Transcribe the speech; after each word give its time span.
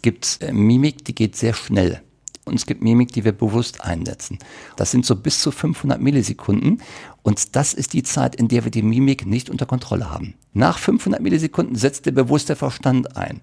Es 0.00 0.02
gibt 0.02 0.38
äh, 0.40 0.50
Mimik, 0.50 1.04
die 1.04 1.14
geht 1.14 1.36
sehr 1.36 1.52
schnell. 1.52 2.00
Und 2.46 2.54
es 2.54 2.64
gibt 2.64 2.80
Mimik, 2.80 3.12
die 3.12 3.22
wir 3.26 3.32
bewusst 3.32 3.82
einsetzen. 3.82 4.38
Das 4.76 4.90
sind 4.90 5.04
so 5.04 5.14
bis 5.14 5.42
zu 5.42 5.50
500 5.50 6.00
Millisekunden. 6.00 6.80
Und 7.20 7.54
das 7.54 7.74
ist 7.74 7.92
die 7.92 8.02
Zeit, 8.02 8.34
in 8.34 8.48
der 8.48 8.64
wir 8.64 8.70
die 8.70 8.80
Mimik 8.80 9.26
nicht 9.26 9.50
unter 9.50 9.66
Kontrolle 9.66 10.10
haben. 10.10 10.32
Nach 10.54 10.78
500 10.78 11.20
Millisekunden 11.20 11.76
setzt 11.76 12.06
der 12.06 12.12
bewusste 12.12 12.56
Verstand 12.56 13.14
ein. 13.14 13.42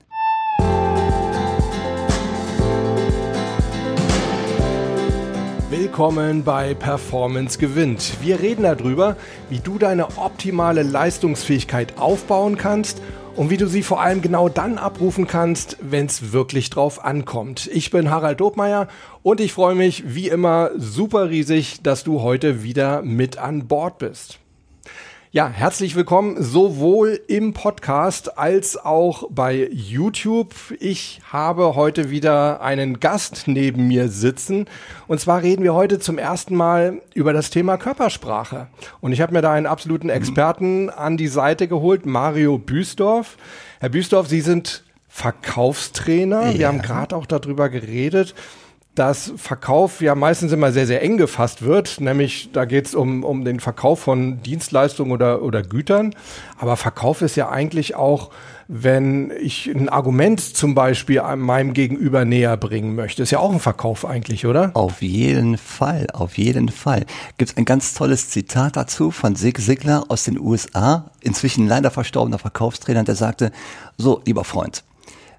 Willkommen 5.69 6.43
bei 6.43 6.73
Performance 6.73 7.59
gewinnt. 7.59 8.17
Wir 8.21 8.39
reden 8.39 8.63
darüber, 8.63 9.15
wie 9.49 9.59
du 9.59 9.77
deine 9.77 10.17
optimale 10.17 10.81
Leistungsfähigkeit 10.81 11.99
aufbauen 11.99 12.57
kannst 12.57 12.99
und 13.37 13.51
wie 13.51 13.57
du 13.57 13.67
sie 13.67 13.83
vor 13.83 14.01
allem 14.01 14.21
genau 14.21 14.49
dann 14.49 14.79
abrufen 14.79 15.27
kannst, 15.27 15.77
wenn 15.79 16.07
es 16.07 16.33
wirklich 16.33 16.71
drauf 16.71 17.05
ankommt. 17.05 17.69
Ich 17.71 17.91
bin 17.91 18.09
Harald 18.09 18.39
Dobmeier 18.39 18.87
und 19.21 19.39
ich 19.39 19.53
freue 19.53 19.75
mich 19.75 20.03
wie 20.15 20.27
immer 20.27 20.71
super 20.75 21.29
riesig, 21.29 21.81
dass 21.83 22.03
du 22.03 22.21
heute 22.21 22.63
wieder 22.63 23.03
mit 23.03 23.37
an 23.37 23.67
Bord 23.67 23.99
bist. 23.99 24.39
Ja, 25.31 25.49
herzlich 25.49 25.97
willkommen 25.97 26.41
sowohl 26.41 27.19
im 27.27 27.51
Podcast 27.51 28.37
als 28.37 28.77
auch 28.77 29.25
bei 29.29 29.67
YouTube. 29.73 30.55
Ich 30.79 31.19
habe 31.29 31.75
heute 31.75 32.09
wieder 32.09 32.61
einen 32.61 33.01
Gast 33.01 33.43
neben 33.45 33.89
mir 33.89 34.07
sitzen. 34.07 34.67
Und 35.05 35.19
zwar 35.19 35.43
reden 35.43 35.63
wir 35.63 35.73
heute 35.73 35.99
zum 35.99 36.17
ersten 36.17 36.55
Mal 36.55 37.01
über 37.13 37.33
das 37.33 37.49
Thema 37.49 37.75
Körpersprache. 37.75 38.67
Und 39.01 39.11
ich 39.11 39.19
habe 39.19 39.33
mir 39.33 39.41
da 39.41 39.51
einen 39.51 39.65
absoluten 39.65 40.07
Experten 40.07 40.89
an 40.89 41.17
die 41.17 41.27
Seite 41.27 41.67
geholt, 41.67 42.05
Mario 42.05 42.57
Büsdorf. 42.57 43.35
Herr 43.81 43.89
Büsdorf, 43.89 44.29
Sie 44.29 44.41
sind 44.41 44.85
Verkaufstrainer. 45.09 46.51
Ja. 46.51 46.57
Wir 46.57 46.67
haben 46.69 46.81
gerade 46.81 47.13
auch 47.13 47.25
darüber 47.25 47.67
geredet 47.67 48.33
dass 48.97 49.31
Verkauf 49.37 50.01
ja 50.01 50.15
meistens 50.15 50.51
immer 50.51 50.71
sehr, 50.71 50.87
sehr 50.87 51.03
eng 51.03 51.17
gefasst 51.17 51.61
wird. 51.61 52.01
Nämlich 52.01 52.49
da 52.51 52.65
geht 52.65 52.87
es 52.87 52.95
um, 52.95 53.23
um 53.23 53.45
den 53.45 53.59
Verkauf 53.59 53.99
von 53.99 54.41
Dienstleistungen 54.41 55.11
oder, 55.11 55.43
oder 55.43 55.61
Gütern. 55.61 56.15
Aber 56.57 56.77
Verkauf 56.77 57.21
ist 57.21 57.35
ja 57.35 57.49
eigentlich 57.49 57.95
auch, 57.95 58.31
wenn 58.67 59.31
ich 59.39 59.67
ein 59.67 59.87
Argument 59.87 60.41
zum 60.41 60.73
Beispiel 60.73 61.21
meinem 61.35 61.73
Gegenüber 61.73 62.25
näher 62.25 62.57
bringen 62.57 62.95
möchte. 62.95 63.21
Ist 63.21 63.31
ja 63.31 63.39
auch 63.39 63.53
ein 63.53 63.59
Verkauf 63.59 64.03
eigentlich, 64.03 64.47
oder? 64.47 64.71
Auf 64.73 65.03
jeden 65.03 65.57
Fall, 65.57 66.07
auf 66.13 66.37
jeden 66.39 66.69
Fall. 66.69 67.05
Gibt 67.37 67.51
es 67.51 67.57
ein 67.57 67.65
ganz 67.65 67.93
tolles 67.93 68.31
Zitat 68.31 68.77
dazu 68.77 69.11
von 69.11 69.35
Sig 69.35 69.59
Sigler 69.59 70.05
aus 70.09 70.23
den 70.23 70.39
USA, 70.39 71.11
inzwischen 71.21 71.67
leider 71.67 71.91
verstorbener 71.91 72.39
Verkaufstrainer, 72.39 73.03
der 73.03 73.15
sagte, 73.15 73.51
so, 73.97 74.21
lieber 74.25 74.43
Freund, 74.43 74.83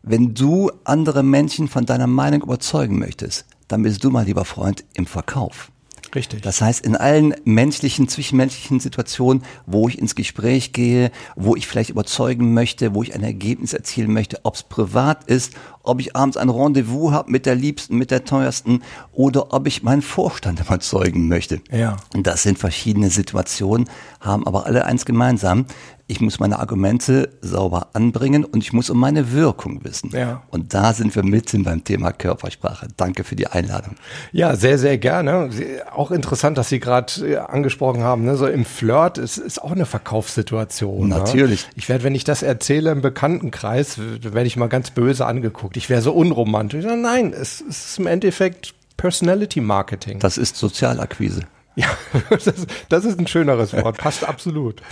wenn 0.03 0.35
du 0.35 0.71
andere 0.85 1.23
Menschen 1.23 1.69
von 1.69 1.85
deiner 1.85 2.07
Meinung 2.07 2.43
überzeugen 2.43 2.99
möchtest, 2.99 3.45
dann 3.69 3.83
bist 3.83 4.03
du 4.03 4.11
mal 4.11 4.25
lieber 4.25 4.45
Freund 4.45 4.85
im 4.95 5.07
Verkauf. 5.07 5.71
Richtig. 6.15 6.43
Das 6.43 6.61
heißt, 6.61 6.85
in 6.85 6.97
allen 6.97 7.35
menschlichen, 7.45 8.09
zwischenmenschlichen 8.09 8.81
Situationen, 8.81 9.43
wo 9.67 9.89
ich 9.89 9.99
ins 9.99 10.15
Gespräch 10.15 10.73
gehe, 10.73 11.11
wo 11.37 11.55
ich 11.55 11.67
vielleicht 11.67 11.91
überzeugen 11.91 12.55
möchte, 12.55 12.95
wo 12.95 13.03
ich 13.03 13.15
ein 13.15 13.23
Ergebnis 13.23 13.75
erzielen 13.75 14.13
möchte, 14.13 14.41
ob 14.45 14.55
es 14.55 14.63
privat 14.63 15.25
ist, 15.25 15.53
ob 15.83 16.01
ich 16.01 16.17
abends 16.17 16.37
ein 16.37 16.49
Rendezvous 16.49 17.13
habe 17.13 17.31
mit 17.31 17.47
der 17.47 17.55
Liebsten, 17.55 17.97
mit 17.97 18.11
der 18.11 18.25
Teuersten 18.25 18.83
oder 19.13 19.53
ob 19.53 19.67
ich 19.67 19.83
meinen 19.83 20.03
Vorstand 20.03 20.61
überzeugen 20.67 21.29
möchte. 21.29 21.61
Ja. 21.71 21.97
Und 22.15 22.27
das 22.27 22.43
sind 22.43 22.59
verschiedene 22.59 23.11
Situationen, 23.11 23.89
haben 24.21 24.47
aber 24.47 24.67
alle 24.67 24.87
eins 24.87 25.05
gemeinsam. 25.05 25.67
Ich 26.11 26.21
muss 26.21 26.41
meine 26.41 26.59
Argumente 26.59 27.31
sauber 27.41 27.89
anbringen 27.93 28.45
und 28.45 28.63
ich 28.63 28.73
muss 28.73 28.91
um 28.91 28.99
meine 28.99 29.33
Wirkung 29.33 29.85
wissen. 29.85 30.11
Ja. 30.13 30.43
Und 30.51 30.75
da 30.75 30.93
sind 30.93 31.15
wir 31.15 31.23
mitten 31.23 31.65
beim 31.65 31.85
Thema 31.85 32.13
Körpersprache. 32.13 32.89
Danke 32.97 33.25
für 33.25 33.37
die 33.37 33.47
Einladung. 33.47 33.97
Ja, 34.33 34.57
sehr, 34.57 34.79
sehr 34.79 34.99
gerne. 34.99 35.51
Auch 35.95 36.11
interessant, 36.11 36.59
dass 36.59 36.69
Sie 36.69 36.81
gerade 36.81 37.13
äh, 37.27 37.37
angesprochen 37.37 38.03
haben, 38.03 38.25
ne? 38.25 38.37
so 38.37 38.47
im 38.47 38.65
Flirt 38.65 39.19
ist, 39.19 39.39
ist 39.39 39.63
auch 39.63 39.73
eine 39.73 39.87
Verkaufssituation. 39.87 41.09
Ne? 41.09 41.19
Natürlich. 41.19 41.67
Ne? 41.67 41.73
Ich 41.77 41.89
werde, 41.89 42.05
wenn 42.05 42.15
ich 42.15 42.25
das 42.25 42.43
erzähle 42.43 42.91
im 42.91 43.01
Bekanntenkreis, 43.01 43.99
werde 43.99 44.47
ich 44.47 44.57
mal 44.57 44.69
ganz 44.69 44.91
böse 44.91 45.25
angeguckt 45.25 45.79
ich 45.79 45.89
wäre 45.89 46.03
so 46.03 46.13
unromantisch. 46.13 46.85
Nein, 46.85 47.33
es, 47.33 47.65
es 47.67 47.87
ist 47.87 47.99
im 47.99 48.07
Endeffekt 48.07 48.75
Personality 48.99 49.61
Marketing. 49.61 50.19
Das 50.19 50.37
ist 50.37 50.57
Sozialakquise. 50.57 51.43
Ja, 51.77 51.87
das, 52.31 52.67
das 52.89 53.05
ist 53.05 53.19
ein 53.19 53.29
schöneres 53.29 53.73
Wort, 53.73 53.97
passt 53.99 54.29
absolut. 54.29 54.83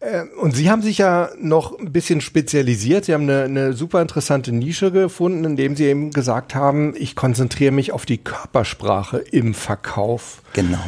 Äh, 0.00 0.24
und 0.40 0.54
Sie 0.54 0.70
haben 0.70 0.82
sich 0.82 0.98
ja 0.98 1.30
noch 1.38 1.78
ein 1.78 1.92
bisschen 1.92 2.20
spezialisiert. 2.20 3.06
Sie 3.06 3.14
haben 3.14 3.24
eine, 3.24 3.44
eine 3.44 3.72
super 3.72 4.00
interessante 4.02 4.52
Nische 4.52 4.92
gefunden, 4.92 5.44
indem 5.44 5.76
Sie 5.76 5.84
eben 5.84 6.10
gesagt 6.10 6.54
haben, 6.54 6.94
ich 6.96 7.16
konzentriere 7.16 7.72
mich 7.72 7.92
auf 7.92 8.06
die 8.06 8.18
Körpersprache 8.18 9.18
im 9.18 9.54
Verkauf. 9.54 10.42
Genau. 10.52 10.78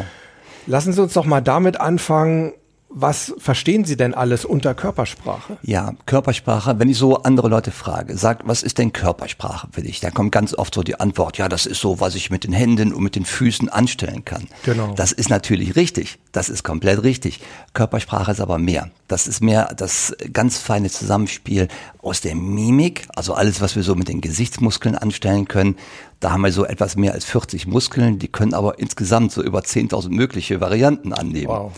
Lassen 0.66 0.92
Sie 0.92 1.02
uns 1.02 1.14
doch 1.14 1.24
mal 1.24 1.40
damit 1.40 1.80
anfangen, 1.80 2.52
was 2.92 3.32
verstehen 3.38 3.84
Sie 3.84 3.96
denn 3.96 4.14
alles 4.14 4.44
unter 4.44 4.74
Körpersprache? 4.74 5.58
Ja, 5.62 5.94
Körpersprache, 6.06 6.80
wenn 6.80 6.88
ich 6.88 6.98
so 6.98 7.22
andere 7.22 7.48
Leute 7.48 7.70
frage, 7.70 8.16
sagt, 8.16 8.42
was 8.46 8.64
ist 8.64 8.78
denn 8.78 8.92
Körpersprache 8.92 9.68
für 9.70 9.82
dich? 9.82 10.00
Da 10.00 10.10
kommt 10.10 10.32
ganz 10.32 10.54
oft 10.54 10.74
so 10.74 10.82
die 10.82 10.98
Antwort, 10.98 11.38
ja, 11.38 11.48
das 11.48 11.66
ist 11.66 11.80
so, 11.80 12.00
was 12.00 12.16
ich 12.16 12.30
mit 12.30 12.42
den 12.42 12.52
Händen 12.52 12.92
und 12.92 13.04
mit 13.04 13.14
den 13.14 13.24
Füßen 13.24 13.68
anstellen 13.68 14.24
kann. 14.24 14.48
Genau. 14.64 14.92
Das 14.94 15.12
ist 15.12 15.30
natürlich 15.30 15.76
richtig. 15.76 16.18
Das 16.32 16.48
ist 16.48 16.64
komplett 16.64 17.04
richtig. 17.04 17.40
Körpersprache 17.74 18.32
ist 18.32 18.40
aber 18.40 18.58
mehr. 18.58 18.90
Das 19.06 19.28
ist 19.28 19.40
mehr 19.40 19.72
das 19.76 20.16
ganz 20.32 20.58
feine 20.58 20.90
Zusammenspiel 20.90 21.68
aus 22.02 22.20
der 22.20 22.34
Mimik, 22.34 23.06
also 23.14 23.34
alles, 23.34 23.60
was 23.60 23.76
wir 23.76 23.84
so 23.84 23.94
mit 23.94 24.08
den 24.08 24.20
Gesichtsmuskeln 24.20 24.96
anstellen 24.96 25.46
können. 25.46 25.76
Da 26.18 26.32
haben 26.32 26.42
wir 26.42 26.52
so 26.52 26.64
etwas 26.64 26.96
mehr 26.96 27.12
als 27.12 27.24
40 27.24 27.68
Muskeln, 27.68 28.18
die 28.18 28.28
können 28.28 28.52
aber 28.52 28.80
insgesamt 28.80 29.30
so 29.30 29.42
über 29.42 29.60
10.000 29.60 30.10
mögliche 30.10 30.60
Varianten 30.60 31.12
annehmen. 31.12 31.48
Wow. 31.48 31.72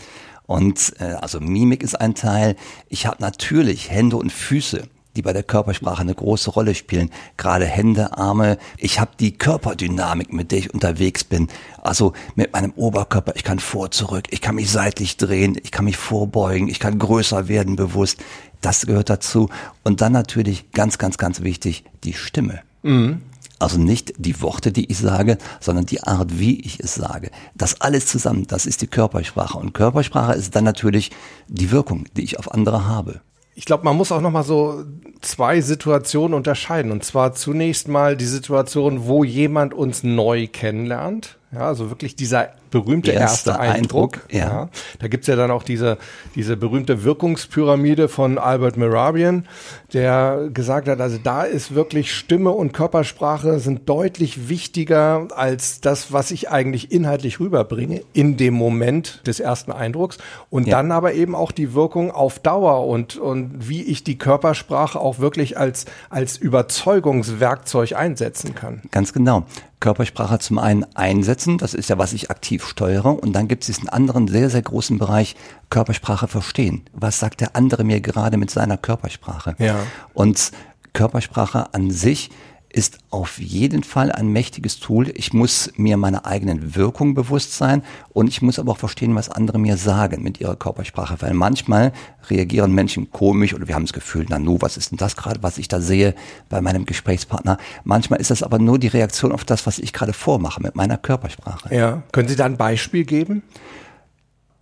Und 0.53 0.93
äh, 0.99 1.05
also 1.13 1.39
Mimik 1.39 1.81
ist 1.81 1.99
ein 1.99 2.13
Teil. 2.13 2.55
Ich 2.87 3.07
habe 3.07 3.17
natürlich 3.19 3.89
Hände 3.89 4.17
und 4.17 4.31
Füße 4.31 4.83
die 5.15 5.21
bei 5.21 5.31
der 5.31 5.43
Körpersprache 5.43 6.01
eine 6.01 6.15
große 6.15 6.49
Rolle 6.49 6.73
spielen. 6.73 7.11
Gerade 7.37 7.67
Hände, 7.67 8.17
Arme. 8.17 8.57
Ich 8.77 8.99
habe 8.99 9.11
die 9.19 9.37
Körperdynamik, 9.37 10.33
mit 10.33 10.51
der 10.51 10.57
ich 10.57 10.73
unterwegs 10.73 11.23
bin. 11.23 11.49
Also 11.83 12.13
mit 12.33 12.51
meinem 12.51 12.71
Oberkörper. 12.71 13.33
Ich 13.35 13.43
kann 13.43 13.59
vor, 13.59 13.91
zurück. 13.91 14.25
Ich 14.31 14.41
kann 14.41 14.55
mich 14.55 14.71
seitlich 14.71 15.17
drehen. 15.17 15.55
Ich 15.61 15.69
kann 15.69 15.85
mich 15.85 15.97
vorbeugen. 15.97 16.67
Ich 16.67 16.79
kann 16.79 16.97
größer 16.97 17.47
werden 17.47 17.75
bewusst. 17.75 18.23
Das 18.61 18.87
gehört 18.87 19.11
dazu. 19.11 19.49
Und 19.83 20.01
dann 20.01 20.13
natürlich 20.13 20.71
ganz, 20.71 20.97
ganz, 20.97 21.19
ganz 21.19 21.43
wichtig 21.43 21.83
die 22.03 22.13
Stimme. 22.13 22.61
Mhm. 22.81 23.21
Also 23.63 23.79
nicht 23.79 24.13
die 24.17 24.41
Worte, 24.41 24.73
die 24.73 24.91
ich 24.91 24.97
sage, 24.97 25.37
sondern 25.61 25.85
die 25.85 26.03
Art, 26.03 26.37
wie 26.37 26.59
ich 26.59 26.81
es 26.81 26.95
sage. 26.95 27.31
Das 27.55 27.79
alles 27.79 28.07
zusammen, 28.07 28.45
das 28.45 28.65
ist 28.65 28.81
die 28.81 28.87
Körpersprache. 28.87 29.57
Und 29.57 29.73
Körpersprache 29.73 30.33
ist 30.33 30.53
dann 30.53 30.65
natürlich 30.65 31.11
die 31.47 31.71
Wirkung, 31.71 32.03
die 32.17 32.23
ich 32.23 32.37
auf 32.37 32.51
andere 32.51 32.85
habe. 32.85 33.21
Ich 33.55 33.63
glaube, 33.63 33.85
man 33.85 33.95
muss 33.95 34.11
auch 34.11 34.19
noch 34.19 34.31
mal 34.31 34.43
so 34.43 34.83
zwei 35.21 35.61
Situationen 35.61 36.33
unterscheiden. 36.33 36.91
Und 36.91 37.05
zwar 37.05 37.35
zunächst 37.35 37.87
mal 37.87 38.17
die 38.17 38.25
Situation, 38.25 39.05
wo 39.05 39.23
jemand 39.23 39.73
uns 39.73 40.03
neu 40.03 40.47
kennenlernt. 40.47 41.37
Ja, 41.53 41.67
also 41.67 41.89
wirklich 41.89 42.17
dieser 42.17 42.49
berühmte 42.73 43.11
erste, 43.11 43.51
erste 43.51 43.59
Eindruck. 43.61 44.15
Eindruck 44.15 44.19
ja. 44.31 44.39
ja. 44.39 44.69
Da 44.99 45.07
gibt's 45.07 45.27
ja 45.27 45.35
dann 45.35 45.51
auch 45.51 45.63
diese, 45.63 45.97
diese 46.35 46.57
berühmte 46.57 47.03
Wirkungspyramide 47.03 48.09
von 48.09 48.37
Albert 48.37 48.77
Merabian, 48.77 49.47
der 49.93 50.49
gesagt 50.51 50.87
hat, 50.87 50.99
also 50.99 51.19
da 51.23 51.43
ist 51.43 51.75
wirklich 51.75 52.13
Stimme 52.13 52.49
und 52.49 52.73
Körpersprache 52.73 53.59
sind 53.59 53.87
deutlich 53.87 54.49
wichtiger 54.49 55.27
als 55.35 55.81
das, 55.81 56.11
was 56.11 56.31
ich 56.31 56.49
eigentlich 56.49 56.91
inhaltlich 56.91 57.39
rüberbringe 57.39 58.01
in 58.13 58.37
dem 58.37 58.55
Moment 58.55 59.21
des 59.27 59.39
ersten 59.39 59.71
Eindrucks. 59.71 60.17
Und 60.49 60.67
ja. 60.67 60.77
dann 60.77 60.91
aber 60.91 61.13
eben 61.13 61.35
auch 61.35 61.51
die 61.51 61.73
Wirkung 61.75 62.11
auf 62.11 62.39
Dauer 62.39 62.87
und, 62.87 63.17
und 63.17 63.69
wie 63.69 63.83
ich 63.83 64.03
die 64.03 64.17
Körpersprache 64.17 64.99
auch 64.99 65.19
wirklich 65.19 65.57
als, 65.57 65.85
als 66.09 66.37
Überzeugungswerkzeug 66.37 67.95
einsetzen 67.95 68.55
kann. 68.55 68.81
Ganz 68.91 69.13
genau. 69.13 69.45
Körpersprache 69.83 70.39
zum 70.39 70.59
einen 70.59 70.85
einsetzen, 70.95 71.57
das 71.57 71.73
ist 71.73 71.89
ja, 71.89 71.97
was 71.97 72.13
ich 72.13 72.31
aktiv 72.31 72.62
steuere, 72.67 73.21
und 73.21 73.33
dann 73.33 73.47
gibt 73.47 73.63
es 73.63 73.67
diesen 73.67 73.89
anderen 73.89 74.27
sehr, 74.27 74.49
sehr 74.49 74.61
großen 74.61 74.97
Bereich 74.97 75.35
Körpersprache 75.69 76.27
verstehen. 76.27 76.83
Was 76.93 77.19
sagt 77.19 77.41
der 77.41 77.55
andere 77.55 77.83
mir 77.83 78.01
gerade 78.01 78.37
mit 78.37 78.51
seiner 78.51 78.77
Körpersprache? 78.77 79.55
Ja. 79.59 79.75
Und 80.13 80.51
Körpersprache 80.93 81.73
an 81.73 81.91
sich 81.91 82.29
ist 82.73 82.97
auf 83.11 83.39
jeden 83.39 83.83
Fall 83.83 84.11
ein 84.11 84.27
mächtiges 84.27 84.79
Tool. 84.79 85.11
Ich 85.15 85.31
muss 85.31 85.71
mir 85.77 85.95
meiner 85.95 86.25
eigenen 86.25 86.75
Wirkung 86.75 87.13
bewusst 87.13 87.55
sein 87.55 87.83
und 88.11 88.27
ich 88.27 88.41
muss 88.41 88.57
aber 88.57 88.73
auch 88.73 88.77
verstehen, 88.77 89.15
was 89.15 89.29
andere 89.29 89.59
mir 89.59 89.77
sagen 89.77 90.23
mit 90.23 90.41
ihrer 90.41 90.55
Körpersprache, 90.55 91.17
weil 91.21 91.35
manchmal 91.35 91.93
reagieren 92.29 92.73
Menschen 92.73 93.11
komisch 93.11 93.53
oder 93.53 93.67
wir 93.67 93.75
haben 93.75 93.85
das 93.85 93.93
Gefühl, 93.93 94.25
na 94.27 94.39
nu, 94.39 94.57
was 94.59 94.75
ist 94.75 94.91
denn 94.91 94.97
das 94.97 95.15
gerade, 95.15 95.43
was 95.43 95.59
ich 95.59 95.67
da 95.67 95.79
sehe 95.79 96.15
bei 96.49 96.61
meinem 96.61 96.85
Gesprächspartner? 96.85 97.57
Manchmal 97.83 98.19
ist 98.19 98.31
das 98.31 98.41
aber 98.41 98.57
nur 98.57 98.79
die 98.79 98.87
Reaktion 98.87 99.31
auf 99.31 99.45
das, 99.45 99.67
was 99.67 99.77
ich 99.77 99.93
gerade 99.93 100.13
vormache 100.13 100.61
mit 100.61 100.75
meiner 100.75 100.97
Körpersprache. 100.97 101.73
Ja. 101.73 102.03
Können 102.11 102.27
Sie 102.27 102.35
da 102.35 102.45
ein 102.45 102.57
Beispiel 102.57 103.05
geben? 103.05 103.43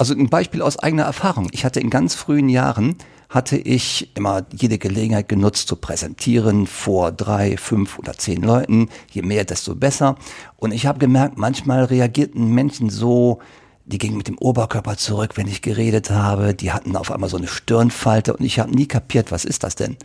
Also 0.02 0.16
ein 0.16 0.30
Beispiel 0.30 0.64
aus 0.64 0.80
eigener 0.80 1.04
Erfahrung. 1.04 1.50
Ich 1.52 1.64
hatte 1.64 1.80
in 1.80 1.92
ganz 1.92 2.16
frühen 2.16 2.50
Jahren 2.50 2.96
hatte 3.30 3.56
ich 3.56 4.10
immer 4.16 4.44
jede 4.52 4.80
Gelegenheit 4.80 5.30
genutzt 5.30 5.68
zu 5.68 5.76
präsentieren 5.76 6.66
vor 6.66 7.12
drei, 7.12 7.56
fünf 7.56 8.00
oder 8.00 8.14
zehn 8.14 8.42
Leuten. 8.42 8.90
Je 9.12 9.22
mehr, 9.22 9.46
desto 9.46 9.76
besser. 9.76 10.16
Und 10.58 10.72
ich 10.72 10.88
habe 10.88 10.98
gemerkt, 10.98 11.38
manchmal 11.38 11.84
reagierten 11.84 12.48
Menschen 12.48 12.90
so, 12.90 13.42
die 13.86 14.00
gingen 14.00 14.18
mit 14.18 14.28
dem 14.28 14.40
Oberkörper 14.40 14.98
zurück, 14.98 15.34
wenn 15.38 15.48
ich 15.48 15.62
geredet 15.62 16.10
habe. 16.10 16.56
Die 16.56 16.72
hatten 16.72 16.96
auf 16.96 17.12
einmal 17.12 17.30
so 17.30 17.38
eine 17.38 17.48
Stirnfalte 17.48 18.36
und 18.36 18.44
ich 18.44 18.58
habe 18.58 18.72
nie 18.72 18.88
kapiert, 18.88 19.32
was 19.32 19.46
ist 19.46 19.64
das 19.64 19.76
denn? 19.76 19.98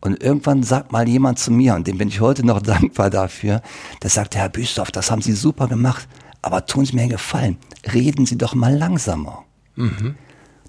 Und 0.00 0.20
irgendwann 0.20 0.64
sagt 0.64 0.90
mal 0.90 1.08
jemand 1.08 1.38
zu 1.38 1.52
mir, 1.52 1.76
und 1.76 1.86
dem 1.86 1.98
bin 1.98 2.08
ich 2.08 2.20
heute 2.20 2.44
noch 2.44 2.60
dankbar 2.62 3.10
dafür, 3.10 3.62
der 4.02 4.10
sagte, 4.10 4.38
Herr 4.38 4.48
Büstorf, 4.48 4.90
das 4.90 5.08
haben 5.08 5.22
Sie 5.22 5.34
super 5.34 5.68
gemacht, 5.68 6.08
aber 6.42 6.66
tun 6.66 6.84
Sie 6.84 6.94
mir 6.94 7.02
einen 7.02 7.10
Gefallen, 7.10 7.58
reden 7.92 8.26
Sie 8.26 8.38
doch 8.38 8.54
mal 8.54 8.76
langsamer. 8.76 9.44
Mhm. 9.76 10.16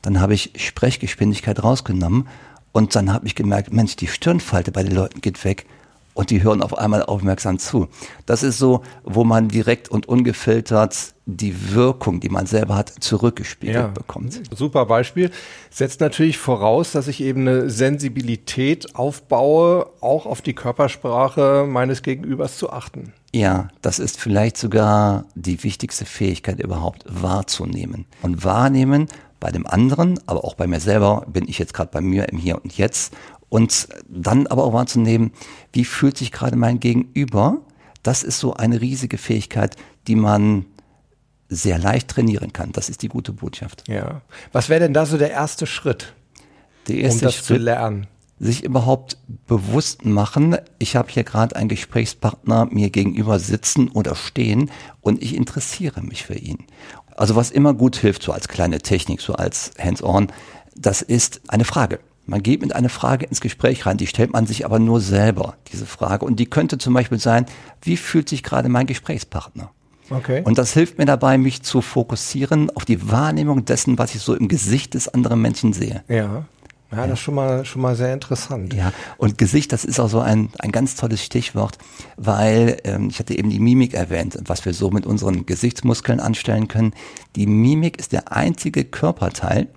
Dann 0.02 0.20
habe 0.20 0.34
ich 0.34 0.54
Sprechgeschwindigkeit 0.56 1.64
rausgenommen 1.64 2.28
und 2.72 2.96
dann 2.96 3.14
habe 3.14 3.28
ich 3.28 3.36
gemerkt, 3.36 3.74
Mensch, 3.74 3.96
die 3.96 4.08
Stirnfalte 4.08 4.72
bei 4.72 4.84
den 4.84 4.94
Leuten 4.94 5.22
geht 5.22 5.44
weg 5.44 5.66
und 6.14 6.30
die 6.30 6.44
hören 6.44 6.62
auf 6.62 6.78
einmal 6.78 7.04
aufmerksam 7.04 7.60
zu. 7.60 7.88
Das 8.26 8.44
ist 8.44 8.58
so, 8.58 8.82
wo 9.04 9.24
man 9.24 9.48
direkt 9.48 9.90
und 9.90 10.08
ungefiltert 10.08 11.14
die 11.26 11.74
Wirkung, 11.74 12.20
die 12.20 12.30
man 12.30 12.46
selber 12.46 12.76
hat, 12.76 12.90
zurückgespiegelt 13.00 13.76
ja, 13.76 13.88
bekommt. 13.88 14.42
Super 14.56 14.86
Beispiel. 14.86 15.32
Setzt 15.70 16.02
natürlich 16.02 16.38
voraus, 16.38 16.92
dass 16.92 17.08
ich 17.08 17.22
eben 17.22 17.48
eine 17.48 17.70
Sensibilität 17.70 18.96
aufbaue, 18.96 19.88
auch 20.02 20.26
auf 20.26 20.42
die 20.42 20.54
Körpersprache 20.54 21.66
meines 21.68 22.02
Gegenübers 22.02 22.58
zu 22.58 22.72
achten. 22.72 23.14
Ja, 23.34 23.70
das 23.82 24.00
ist 24.00 24.20
vielleicht 24.20 24.58
sogar 24.58 25.26
die 25.36 25.64
wichtigste 25.64 26.06
Fähigkeit 26.06 26.60
überhaupt, 26.60 27.06
wahrzunehmen. 27.08 28.06
Und 28.22 28.44
wahrnehmen 28.44 29.08
bei 29.40 29.52
dem 29.52 29.66
anderen, 29.66 30.20
aber 30.28 30.44
auch 30.44 30.56
bei 30.56 30.68
mir 30.68 30.80
selber, 30.80 31.26
bin 31.28 31.48
ich 31.48 31.58
jetzt 31.58 31.74
gerade 31.74 31.90
bei 31.92 32.02
mir 32.02 32.30
im 32.30 32.38
Hier 32.38 32.62
und 32.62 32.78
Jetzt. 32.78 33.14
Und 33.52 33.90
dann 34.08 34.48
aber 34.48 34.64
auch 34.64 34.72
wahrzunehmen, 34.72 35.34
wie 35.74 35.84
fühlt 35.84 36.18
sich 36.18 36.32
gerade 36.32 36.56
mein 36.56 36.80
Gegenüber? 36.80 37.58
Das 38.02 38.24
ist 38.24 38.40
so 38.40 38.54
eine 38.54 38.80
riesige 38.80 39.18
Fähigkeit, 39.18 39.76
die 40.08 40.16
man 40.16 40.66
sehr 41.50 41.78
leicht 41.78 42.08
trainieren 42.08 42.54
kann. 42.54 42.72
Das 42.72 42.88
ist 42.88 43.02
die 43.02 43.10
gute 43.10 43.34
Botschaft. 43.34 43.90
Ja. 43.90 44.22
Was 44.54 44.70
wäre 44.70 44.80
denn 44.80 44.94
da 44.94 45.06
so 45.06 45.18
der 45.18 45.32
erste 45.32 45.68
Schritt, 45.68 46.14
der 46.88 47.00
erste 47.00 47.18
um 47.18 47.22
das 47.26 47.36
Schritt, 47.36 47.46
zu 47.46 47.58
lernen? 47.58 48.08
Sich 48.40 48.64
überhaupt 48.64 49.18
bewusst 49.48 50.06
machen, 50.06 50.56
ich 50.80 50.96
habe 50.96 51.12
hier 51.12 51.26
gerade 51.26 51.58
einen 51.58 51.68
Gesprächspartner 51.68 52.70
mir 52.72 52.90
gegenüber 52.90 53.38
sitzen 53.38 53.90
oder 53.90 54.16
stehen 54.16 54.72
und 55.02 55.22
ich 55.22 55.36
interessiere 55.36 56.02
mich 56.02 56.24
für 56.24 56.36
ihn. 56.36 56.60
Also 57.18 57.36
was 57.36 57.52
immer 57.52 57.74
gut 57.74 57.98
hilft, 57.98 58.24
so 58.24 58.32
als 58.32 58.48
kleine 58.48 58.80
Technik, 58.80 59.20
so 59.20 59.34
als 59.34 59.72
Hands-on, 59.78 60.32
das 60.74 61.02
ist 61.02 61.42
eine 61.50 61.66
Frage. 61.66 62.00
Man 62.26 62.44
geht 62.44 62.62
mit 62.62 62.74
einer 62.76 62.90
Frage 62.90 63.26
ins 63.26 63.42
Gespräch 63.42 63.86
rein, 63.86 63.98
die 63.98 64.08
stellt 64.08 64.32
man 64.32 64.46
sich 64.46 64.66
aber 64.66 64.80
nur 64.80 65.02
selber, 65.02 65.56
diese 65.72 65.86
Frage. 65.86 66.26
Und 66.26 66.40
die 66.40 66.46
könnte 66.46 66.78
zum 66.78 66.94
Beispiel 66.94 67.20
sein, 67.20 67.46
wie 67.82 67.98
fühlt 67.98 68.30
sich 68.30 68.44
gerade 68.44 68.70
mein 68.70 68.86
Gesprächspartner? 68.86 69.72
Okay. 70.10 70.42
Und 70.44 70.58
das 70.58 70.74
hilft 70.74 70.98
mir 70.98 71.06
dabei, 71.06 71.38
mich 71.38 71.64
zu 71.64 71.82
fokussieren 71.82 72.70
auf 72.76 72.86
die 72.86 73.10
Wahrnehmung 73.10 73.66
dessen, 73.66 73.98
was 73.98 74.14
ich 74.14 74.22
so 74.22 74.36
im 74.36 74.48
Gesicht 74.48 74.94
des 74.94 75.08
anderen 75.08 75.42
Menschen 75.42 75.74
sehe. 75.74 76.04
Ja. 76.08 76.46
Ja, 76.92 77.08
das 77.08 77.14
ist 77.14 77.20
schon 77.22 77.36
mal, 77.36 77.64
schon 77.64 77.82
mal 77.82 77.96
sehr 77.96 78.14
interessant. 78.14 78.74
Ja, 78.74 78.92
und 79.18 79.38
Gesicht, 79.38 79.72
das 79.72 79.86
ist 79.86 79.98
auch 79.98 80.10
so 80.10 80.20
ein, 80.20 80.50
ein 80.60 80.74
ganz 80.74 80.98
tolles 80.98 81.24
Stichwort, 81.24 81.78
weil 82.18 82.80
ähm, 82.84 83.08
ich 83.10 83.20
hatte 83.20 83.38
eben 83.38 83.50
die 83.50 83.60
Mimik 83.60 83.94
erwähnt, 83.94 84.38
was 84.46 84.66
wir 84.66 84.74
so 84.74 84.92
mit 84.92 85.06
unseren 85.06 85.46
Gesichtsmuskeln 85.46 86.20
anstellen 86.20 86.68
können. 86.68 86.94
Die 87.38 87.48
Mimik 87.48 87.98
ist 87.98 88.12
der 88.12 88.34
einzige 88.34 88.84
Körperteil, 88.84 89.70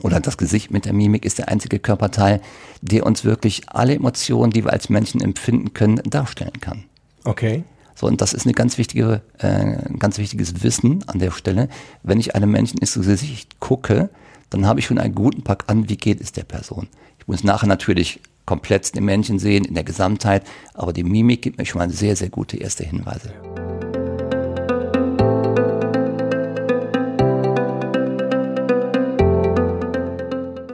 oder 0.00 0.20
das 0.20 0.38
Gesicht 0.38 0.70
mit 0.70 0.84
der 0.84 0.92
Mimik 0.92 1.24
ist 1.24 1.38
der 1.38 1.48
einzige 1.48 1.78
Körperteil, 1.78 2.40
der 2.80 3.04
uns 3.04 3.24
wirklich 3.24 3.68
alle 3.68 3.94
Emotionen, 3.94 4.52
die 4.52 4.64
wir 4.64 4.72
als 4.72 4.88
Menschen 4.88 5.20
empfinden 5.20 5.74
können, 5.74 6.00
darstellen 6.04 6.60
kann. 6.60 6.84
Okay. 7.24 7.64
So, 7.94 8.06
und 8.06 8.20
das 8.20 8.32
ist 8.32 8.46
eine 8.46 8.54
ganz 8.54 8.78
wichtige, 8.78 9.20
äh, 9.38 9.46
ein 9.46 9.98
ganz 9.98 10.18
wichtiges 10.18 10.62
Wissen 10.62 11.04
an 11.06 11.18
der 11.18 11.30
Stelle. 11.30 11.68
Wenn 12.02 12.18
ich 12.18 12.34
einem 12.34 12.50
Menschen 12.50 12.78
ins 12.78 12.94
Gesicht 12.94 13.60
gucke, 13.60 14.08
dann 14.50 14.66
habe 14.66 14.80
ich 14.80 14.86
schon 14.86 14.98
einen 14.98 15.14
guten 15.14 15.42
Pack 15.42 15.64
an, 15.66 15.88
wie 15.88 15.96
geht 15.96 16.20
es 16.20 16.32
der 16.32 16.44
Person. 16.44 16.88
Ich 17.18 17.28
muss 17.28 17.44
nachher 17.44 17.68
natürlich 17.68 18.20
komplett 18.46 18.94
den 18.94 19.04
Menschen 19.04 19.38
sehen, 19.38 19.64
in 19.64 19.74
der 19.74 19.84
Gesamtheit, 19.84 20.42
aber 20.74 20.92
die 20.92 21.04
Mimik 21.04 21.42
gibt 21.42 21.58
mir 21.58 21.66
schon 21.66 21.78
mal 21.78 21.90
sehr, 21.90 22.16
sehr 22.16 22.28
gute 22.28 22.56
erste 22.56 22.84
Hinweise. 22.84 23.32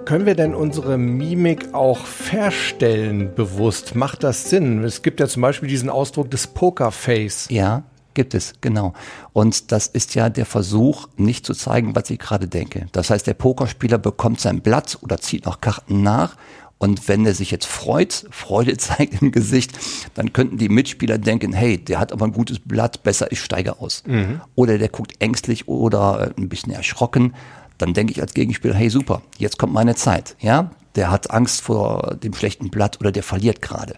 Können 0.09 0.25
wir 0.25 0.37
denn 0.37 0.55
unsere 0.55 0.97
Mimik 0.97 1.75
auch 1.75 2.07
verstellen 2.07 3.35
bewusst? 3.35 3.95
Macht 3.95 4.25
das 4.25 4.49
Sinn? 4.49 4.83
Es 4.83 5.03
gibt 5.03 5.21
ja 5.21 5.29
zum 5.29 5.43
Beispiel 5.43 5.69
diesen 5.69 5.91
Ausdruck 5.91 6.31
des 6.31 6.47
Pokerface. 6.47 7.49
Ja, 7.51 7.83
Gibt 8.15 8.33
es, 8.33 8.55
genau. 8.63 8.95
Und 9.35 9.71
das 9.71 9.87
ist 9.87 10.15
ja 10.15 10.31
der 10.31 10.47
Versuch, 10.47 11.09
nicht 11.19 11.45
zu 11.45 11.53
zeigen, 11.53 11.95
was 11.95 12.09
ich 12.09 12.19
gerade 12.19 12.49
denke. 12.49 12.87
Das 12.93 13.11
heißt, 13.11 13.27
der 13.27 13.35
Pokerspieler 13.35 13.99
bekommt 13.99 14.41
sein 14.41 14.63
Blatt 14.63 14.99
oder 15.03 15.19
zieht 15.19 15.45
noch 15.45 15.61
Karten 15.61 16.03
nach 16.03 16.37
und 16.79 17.07
wenn 17.09 17.27
er 17.27 17.35
sich 17.35 17.51
jetzt 17.51 17.67
freut, 17.67 18.27
Freude 18.31 18.77
zeigt 18.79 19.21
im 19.21 19.31
Gesicht, 19.31 19.79
dann 20.15 20.33
könnten 20.33 20.57
die 20.57 20.69
Mitspieler 20.69 21.19
denken, 21.19 21.53
hey, 21.53 21.77
der 21.77 21.99
hat 21.99 22.13
aber 22.13 22.25
ein 22.25 22.33
gutes 22.33 22.61
Blatt, 22.61 23.03
besser, 23.03 23.31
ich 23.31 23.43
steige 23.43 23.79
aus. 23.81 24.05
Mhm. 24.07 24.41
Oder 24.55 24.79
der 24.79 24.89
guckt 24.89 25.13
ängstlich 25.19 25.69
oder 25.69 26.33
ein 26.39 26.49
bisschen 26.49 26.73
erschrocken. 26.73 27.35
Dann 27.79 27.95
denke 27.95 28.13
ich 28.13 28.21
als 28.21 28.35
Gegenspieler, 28.35 28.75
hey, 28.75 28.91
super, 28.91 29.23
jetzt 29.39 29.59
kommt 29.59 29.73
meine 29.73 29.95
Zeit. 29.95 30.37
Ja, 30.41 30.71
der 30.97 31.11
hat 31.11 31.31
Angst 31.31 31.61
vor 31.61 32.17
dem 32.17 32.35
schlechten 32.35 32.71
Blatt 32.71 32.99
oder 33.01 33.13
der 33.13 33.23
verliert 33.23 33.63
gerade. 33.63 33.97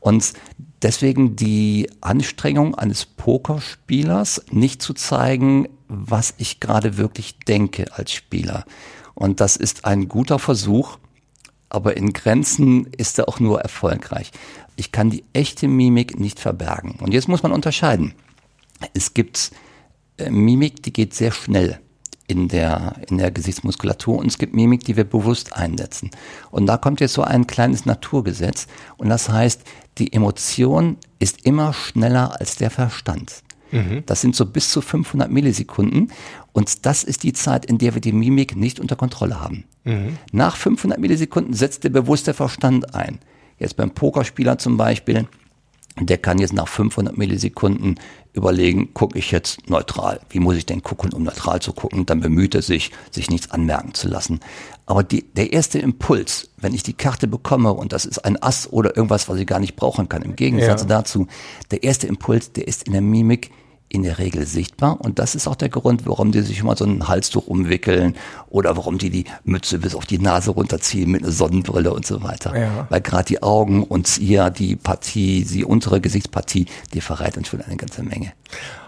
Und 0.00 0.32
deswegen 0.82 1.36
die 1.36 1.90
Anstrengung 2.00 2.76
eines 2.76 3.04
Pokerspielers, 3.04 4.44
nicht 4.50 4.80
zu 4.80 4.94
zeigen, 4.94 5.68
was 5.88 6.34
ich 6.38 6.60
gerade 6.60 6.96
wirklich 6.96 7.38
denke 7.40 7.86
als 7.92 8.12
Spieler. 8.12 8.64
Und 9.14 9.40
das 9.40 9.56
ist 9.56 9.84
ein 9.84 10.08
guter 10.08 10.38
Versuch, 10.38 10.98
aber 11.68 11.96
in 11.96 12.12
Grenzen 12.12 12.86
ist 12.86 13.18
er 13.18 13.28
auch 13.28 13.40
nur 13.40 13.60
erfolgreich. 13.60 14.30
Ich 14.76 14.92
kann 14.92 15.10
die 15.10 15.24
echte 15.32 15.66
Mimik 15.66 16.20
nicht 16.20 16.38
verbergen. 16.38 16.98
Und 17.00 17.12
jetzt 17.12 17.28
muss 17.28 17.42
man 17.42 17.52
unterscheiden. 17.52 18.14
Es 18.94 19.12
gibt 19.12 19.50
äh, 20.18 20.30
Mimik, 20.30 20.84
die 20.84 20.92
geht 20.92 21.14
sehr 21.14 21.32
schnell 21.32 21.80
in 22.28 22.46
der, 22.46 22.94
in 23.08 23.18
der 23.18 23.30
Gesichtsmuskulatur 23.30 24.18
und 24.18 24.26
es 24.26 24.38
gibt 24.38 24.54
Mimik, 24.54 24.84
die 24.84 24.96
wir 24.96 25.04
bewusst 25.04 25.54
einsetzen. 25.54 26.10
Und 26.50 26.66
da 26.66 26.76
kommt 26.76 27.00
jetzt 27.00 27.14
so 27.14 27.22
ein 27.22 27.46
kleines 27.46 27.86
Naturgesetz 27.86 28.68
und 28.98 29.08
das 29.08 29.28
heißt, 29.28 29.62
die 29.96 30.12
Emotion 30.12 30.98
ist 31.18 31.44
immer 31.44 31.72
schneller 31.72 32.38
als 32.38 32.56
der 32.56 32.70
Verstand. 32.70 33.42
Mhm. 33.72 34.02
Das 34.06 34.20
sind 34.20 34.36
so 34.36 34.46
bis 34.46 34.70
zu 34.70 34.80
500 34.82 35.30
Millisekunden 35.30 36.12
und 36.52 36.86
das 36.86 37.02
ist 37.02 37.22
die 37.22 37.32
Zeit, 37.32 37.64
in 37.64 37.78
der 37.78 37.94
wir 37.94 38.00
die 38.00 38.12
Mimik 38.12 38.54
nicht 38.54 38.78
unter 38.78 38.94
Kontrolle 38.94 39.40
haben. 39.40 39.64
Mhm. 39.84 40.18
Nach 40.30 40.56
500 40.56 41.00
Millisekunden 41.00 41.54
setzt 41.54 41.84
der 41.84 41.90
bewusste 41.90 42.34
Verstand 42.34 42.94
ein. 42.94 43.18
Jetzt 43.58 43.76
beim 43.76 43.90
Pokerspieler 43.90 44.58
zum 44.58 44.76
Beispiel, 44.76 45.26
der 45.98 46.18
kann 46.18 46.38
jetzt 46.38 46.52
nach 46.52 46.68
500 46.68 47.16
Millisekunden 47.16 47.98
überlegen, 48.38 48.94
gucke 48.94 49.18
ich 49.18 49.30
jetzt 49.30 49.68
neutral? 49.68 50.20
Wie 50.30 50.40
muss 50.40 50.56
ich 50.56 50.66
denn 50.66 50.82
gucken, 50.82 51.12
um 51.12 51.22
neutral 51.24 51.60
zu 51.60 51.72
gucken? 51.72 52.06
Dann 52.06 52.20
bemüht 52.20 52.54
er 52.54 52.62
sich, 52.62 52.90
sich 53.10 53.30
nichts 53.30 53.50
anmerken 53.50 53.94
zu 53.94 54.08
lassen. 54.08 54.40
Aber 54.86 55.02
die, 55.02 55.22
der 55.34 55.52
erste 55.52 55.78
Impuls, 55.78 56.48
wenn 56.56 56.72
ich 56.72 56.82
die 56.82 56.94
Karte 56.94 57.26
bekomme 57.26 57.74
und 57.74 57.92
das 57.92 58.06
ist 58.06 58.24
ein 58.24 58.42
Ass 58.42 58.72
oder 58.72 58.96
irgendwas, 58.96 59.28
was 59.28 59.38
ich 59.38 59.46
gar 59.46 59.60
nicht 59.60 59.76
brauchen 59.76 60.08
kann, 60.08 60.22
im 60.22 60.34
Gegensatz 60.34 60.82
ja. 60.82 60.86
dazu, 60.88 61.26
der 61.70 61.82
erste 61.82 62.06
Impuls, 62.06 62.52
der 62.52 62.66
ist 62.66 62.84
in 62.84 62.92
der 62.92 63.02
Mimik 63.02 63.50
in 63.88 64.02
der 64.02 64.18
Regel 64.18 64.46
sichtbar. 64.46 65.00
Und 65.00 65.18
das 65.18 65.34
ist 65.34 65.46
auch 65.46 65.54
der 65.54 65.68
Grund, 65.68 66.06
warum 66.06 66.32
die 66.32 66.42
sich 66.42 66.60
immer 66.60 66.76
so 66.76 66.84
ein 66.84 67.08
Halstuch 67.08 67.46
umwickeln 67.46 68.14
oder 68.48 68.76
warum 68.76 68.98
die 68.98 69.10
die 69.10 69.24
Mütze 69.44 69.78
bis 69.78 69.94
auf 69.94 70.06
die 70.06 70.18
Nase 70.18 70.50
runterziehen 70.50 71.10
mit 71.10 71.22
einer 71.22 71.32
Sonnenbrille 71.32 71.92
und 71.92 72.06
so 72.06 72.22
weiter. 72.22 72.58
Ja. 72.58 72.86
Weil 72.90 73.00
gerade 73.00 73.24
die 73.24 73.42
Augen 73.42 73.82
und 73.82 74.08
hier 74.08 74.50
die 74.50 74.76
Partie, 74.76 75.44
die 75.44 75.64
untere 75.64 76.00
Gesichtspartie, 76.00 76.66
die 76.92 77.00
verrät 77.00 77.36
uns 77.36 77.48
schon 77.48 77.62
eine 77.62 77.76
ganze 77.76 78.02
Menge. 78.02 78.32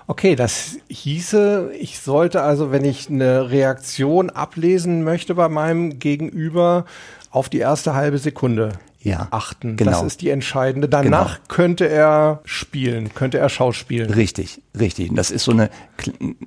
Okay, 0.06 0.34
das 0.34 0.76
hieße, 0.88 1.70
ich 1.78 2.00
sollte 2.00 2.42
also, 2.42 2.72
wenn 2.72 2.84
ich 2.84 3.08
eine 3.08 3.50
Reaktion 3.50 4.28
ablesen 4.28 5.04
möchte 5.04 5.34
bei 5.36 5.48
meinem 5.48 5.98
Gegenüber, 5.98 6.84
auf 7.30 7.48
die 7.48 7.58
erste 7.58 7.94
halbe 7.94 8.18
Sekunde 8.18 8.72
ja, 9.02 9.28
achten. 9.30 9.76
Genau. 9.76 9.92
Das 9.92 10.02
ist 10.02 10.20
die 10.20 10.28
entscheidende. 10.28 10.86
Danach 10.88 11.36
genau. 11.36 11.46
könnte 11.48 11.88
er 11.88 12.40
spielen, 12.44 13.14
könnte 13.14 13.38
er 13.38 13.48
schauspielen. 13.48 14.10
Richtig, 14.10 14.60
richtig. 14.78 15.08
Und 15.08 15.16
das 15.16 15.30
ist 15.30 15.44
so 15.44 15.52
eine, 15.52 15.70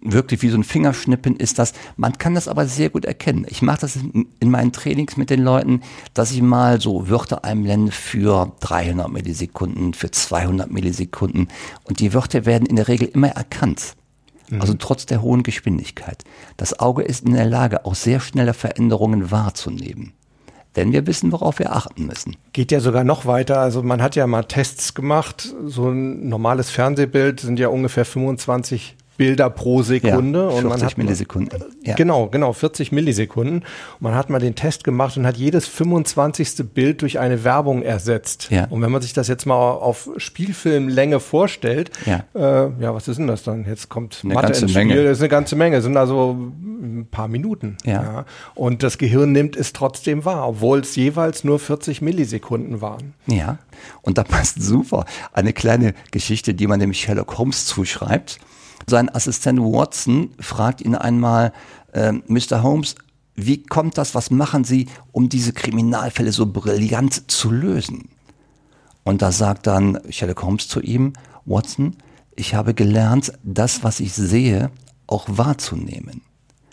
wirklich 0.01 0.43
wie 0.43 0.49
so 0.49 0.57
ein 0.57 0.63
Fingerschnippen 0.63 1.35
ist 1.35 1.57
das. 1.57 1.73
Man 1.97 2.17
kann 2.19 2.35
das 2.35 2.47
aber 2.47 2.67
sehr 2.67 2.89
gut 2.89 3.05
erkennen. 3.05 3.47
Ich 3.49 3.63
mache 3.63 3.81
das 3.81 3.95
in 3.95 4.51
meinen 4.51 4.71
Trainings 4.71 5.17
mit 5.17 5.31
den 5.31 5.41
Leuten, 5.41 5.81
dass 6.13 6.31
ich 6.31 6.43
mal 6.43 6.79
so 6.79 7.09
Wörter 7.09 7.43
einblende 7.43 7.91
für 7.91 8.51
300 8.59 9.11
Millisekunden, 9.11 9.95
für 9.95 10.11
200 10.11 10.69
Millisekunden. 10.69 11.47
Und 11.85 11.99
die 11.99 12.13
Wörter 12.13 12.45
werden 12.45 12.67
in 12.67 12.75
der 12.75 12.87
Regel 12.87 13.07
immer 13.07 13.29
erkannt. 13.29 13.95
Mhm. 14.49 14.61
Also 14.61 14.75
trotz 14.75 15.07
der 15.07 15.23
hohen 15.23 15.41
Geschwindigkeit. 15.41 16.23
Das 16.57 16.79
Auge 16.79 17.01
ist 17.01 17.25
in 17.25 17.33
der 17.33 17.45
Lage, 17.45 17.85
auch 17.85 17.95
sehr 17.95 18.19
schnelle 18.19 18.53
Veränderungen 18.53 19.31
wahrzunehmen 19.31 20.13
wenn 20.73 20.91
wir 20.91 21.05
wissen, 21.07 21.31
worauf 21.31 21.59
wir 21.59 21.75
achten 21.75 22.05
müssen. 22.05 22.35
Geht 22.51 22.71
ja 22.71 22.79
sogar 22.79 23.03
noch 23.03 23.25
weiter. 23.25 23.59
Also 23.59 23.83
man 23.83 24.01
hat 24.01 24.15
ja 24.15 24.27
mal 24.27 24.43
Tests 24.43 24.93
gemacht. 24.93 25.53
So 25.65 25.89
ein 25.89 26.27
normales 26.27 26.69
Fernsehbild 26.69 27.39
sind 27.39 27.59
ja 27.59 27.67
ungefähr 27.67 28.05
25 28.05 28.95
Bilder 29.17 29.49
pro 29.49 29.83
Sekunde. 29.83 30.39
Ja, 30.39 30.49
40 30.49 30.63
und 30.63 30.69
man 30.69 30.81
hat 30.81 30.97
Millisekunden. 30.97 31.63
Ja. 31.83 31.95
Genau, 31.95 32.27
genau, 32.27 32.51
40 32.51 32.91
Millisekunden. 32.91 33.59
Und 33.59 34.01
man 34.01 34.15
hat 34.15 34.29
mal 34.29 34.39
den 34.39 34.55
Test 34.55 34.83
gemacht 34.83 35.17
und 35.17 35.27
hat 35.27 35.37
jedes 35.37 35.67
25. 35.67 36.73
Bild 36.73 37.01
durch 37.01 37.19
eine 37.19 37.43
Werbung 37.43 37.83
ersetzt. 37.83 38.49
Ja. 38.49 38.65
Und 38.69 38.81
wenn 38.81 38.91
man 38.91 39.01
sich 39.01 39.13
das 39.13 39.27
jetzt 39.27 39.45
mal 39.45 39.55
auf 39.55 40.09
Spielfilmlänge 40.17 41.19
vorstellt, 41.19 41.91
ja, 42.05 42.23
äh, 42.33 42.71
ja 42.81 42.95
was 42.95 43.07
ist 43.07 43.17
denn 43.17 43.27
das 43.27 43.43
dann? 43.43 43.65
Jetzt 43.65 43.89
kommt 43.89 44.21
eine 44.23 44.33
Mathe 44.33 44.47
ganze 44.47 44.61
ins 44.63 44.71
Spiel. 44.71 44.85
Menge. 44.85 45.03
Das 45.03 45.17
ist 45.17 45.21
eine 45.21 45.29
ganze 45.29 45.55
Menge. 45.55 45.75
Das 45.75 45.83
sind 45.83 45.97
also 45.97 46.51
ein 46.99 47.07
paar 47.07 47.27
Minuten. 47.27 47.77
Ja. 47.83 48.25
Und 48.55 48.83
das 48.83 48.97
Gehirn 48.97 49.31
nimmt 49.31 49.55
es 49.55 49.73
trotzdem 49.73 50.25
wahr, 50.25 50.47
obwohl 50.47 50.79
es 50.79 50.95
jeweils 50.95 51.43
nur 51.43 51.59
40 51.59 52.01
Millisekunden 52.01 52.81
waren. 52.81 53.13
Ja. 53.27 53.57
Und 54.01 54.17
da 54.17 54.23
passt 54.23 54.61
super 54.61 55.05
eine 55.31 55.53
kleine 55.53 55.93
Geschichte, 56.11 56.53
die 56.53 56.67
man 56.67 56.79
dem 56.79 56.93
Sherlock 56.93 57.37
Holmes 57.37 57.65
zuschreibt. 57.65 58.39
Sein 58.87 59.13
Assistent 59.13 59.59
Watson 59.59 60.31
fragt 60.39 60.81
ihn 60.81 60.95
einmal, 60.95 61.53
äh, 61.93 62.11
Mr. 62.27 62.63
Holmes, 62.63 62.95
wie 63.35 63.63
kommt 63.63 63.97
das, 63.97 64.13
was 64.13 64.29
machen 64.29 64.63
Sie, 64.63 64.87
um 65.11 65.29
diese 65.29 65.53
Kriminalfälle 65.53 66.31
so 66.31 66.45
brillant 66.45 67.31
zu 67.31 67.51
lösen? 67.51 68.09
Und 69.03 69.21
da 69.21 69.31
sagt 69.31 69.67
dann 69.67 69.99
Sherlock 70.09 70.43
Holmes 70.43 70.67
zu 70.67 70.81
ihm, 70.81 71.13
Watson, 71.45 71.95
ich 72.35 72.55
habe 72.55 72.73
gelernt, 72.73 73.33
das, 73.43 73.83
was 73.83 73.99
ich 73.99 74.13
sehe, 74.13 74.71
auch 75.07 75.25
wahrzunehmen. 75.27 76.21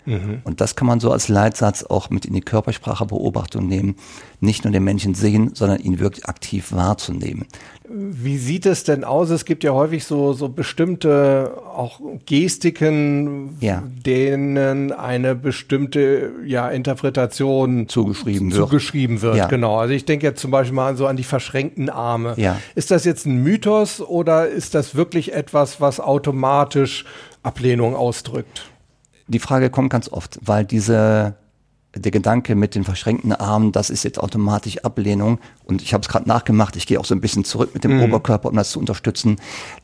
Mhm. 0.05 0.41
Und 0.43 0.61
das 0.61 0.75
kann 0.75 0.87
man 0.87 0.99
so 0.99 1.11
als 1.11 1.27
Leitsatz 1.27 1.83
auch 1.83 2.09
mit 2.09 2.25
in 2.25 2.33
die 2.33 2.41
Körpersprachebeobachtung 2.41 3.67
nehmen. 3.67 3.95
Nicht 4.39 4.63
nur 4.63 4.73
den 4.73 4.83
Menschen 4.83 5.13
sehen, 5.13 5.51
sondern 5.53 5.79
ihn 5.79 5.99
wirklich 5.99 6.25
aktiv 6.25 6.71
wahrzunehmen. 6.71 7.45
Wie 7.87 8.37
sieht 8.37 8.65
es 8.65 8.83
denn 8.83 9.03
aus? 9.03 9.29
Es 9.29 9.45
gibt 9.45 9.63
ja 9.63 9.73
häufig 9.73 10.05
so, 10.05 10.33
so 10.33 10.49
bestimmte 10.49 11.53
auch 11.75 11.99
Gestiken, 12.25 13.57
ja. 13.59 13.83
denen 14.05 14.91
eine 14.93 15.35
bestimmte 15.35 16.31
ja, 16.45 16.69
Interpretation 16.69 17.89
zugeschrieben 17.89 18.51
wird. 18.51 18.61
Zugeschrieben 18.61 19.21
wird, 19.21 19.35
ja. 19.35 19.47
genau. 19.47 19.77
Also 19.77 19.93
ich 19.93 20.05
denke 20.05 20.25
jetzt 20.25 20.41
zum 20.41 20.51
Beispiel 20.51 20.75
mal 20.75 20.95
so 20.95 21.05
an 21.05 21.17
die 21.17 21.23
verschränkten 21.23 21.89
Arme. 21.89 22.33
Ja. 22.37 22.59
Ist 22.75 22.91
das 22.91 23.03
jetzt 23.03 23.25
ein 23.25 23.43
Mythos 23.43 23.99
oder 23.99 24.47
ist 24.47 24.73
das 24.73 24.95
wirklich 24.95 25.33
etwas, 25.33 25.81
was 25.81 25.99
automatisch 25.99 27.05
Ablehnung 27.43 27.95
ausdrückt? 27.95 28.70
Die 29.31 29.39
Frage 29.39 29.69
kommt 29.69 29.89
ganz 29.89 30.09
oft, 30.09 30.39
weil 30.41 30.65
diese 30.65 31.35
der 31.95 32.11
Gedanke 32.11 32.55
mit 32.55 32.75
den 32.75 32.83
verschränkten 32.83 33.33
Armen, 33.33 33.71
das 33.71 33.89
ist 33.89 34.03
jetzt 34.03 34.19
automatisch 34.19 34.79
Ablehnung. 34.79 35.39
Und 35.65 35.81
ich 35.81 35.93
habe 35.93 36.01
es 36.01 36.09
gerade 36.09 36.27
nachgemacht, 36.27 36.75
ich 36.75 36.85
gehe 36.85 36.99
auch 36.99 37.05
so 37.05 37.15
ein 37.15 37.21
bisschen 37.21 37.43
zurück 37.45 37.71
mit 37.73 37.83
dem 37.83 37.97
mhm. 37.97 38.03
Oberkörper, 38.03 38.49
um 38.49 38.55
das 38.55 38.71
zu 38.71 38.79
unterstützen. 38.79 39.37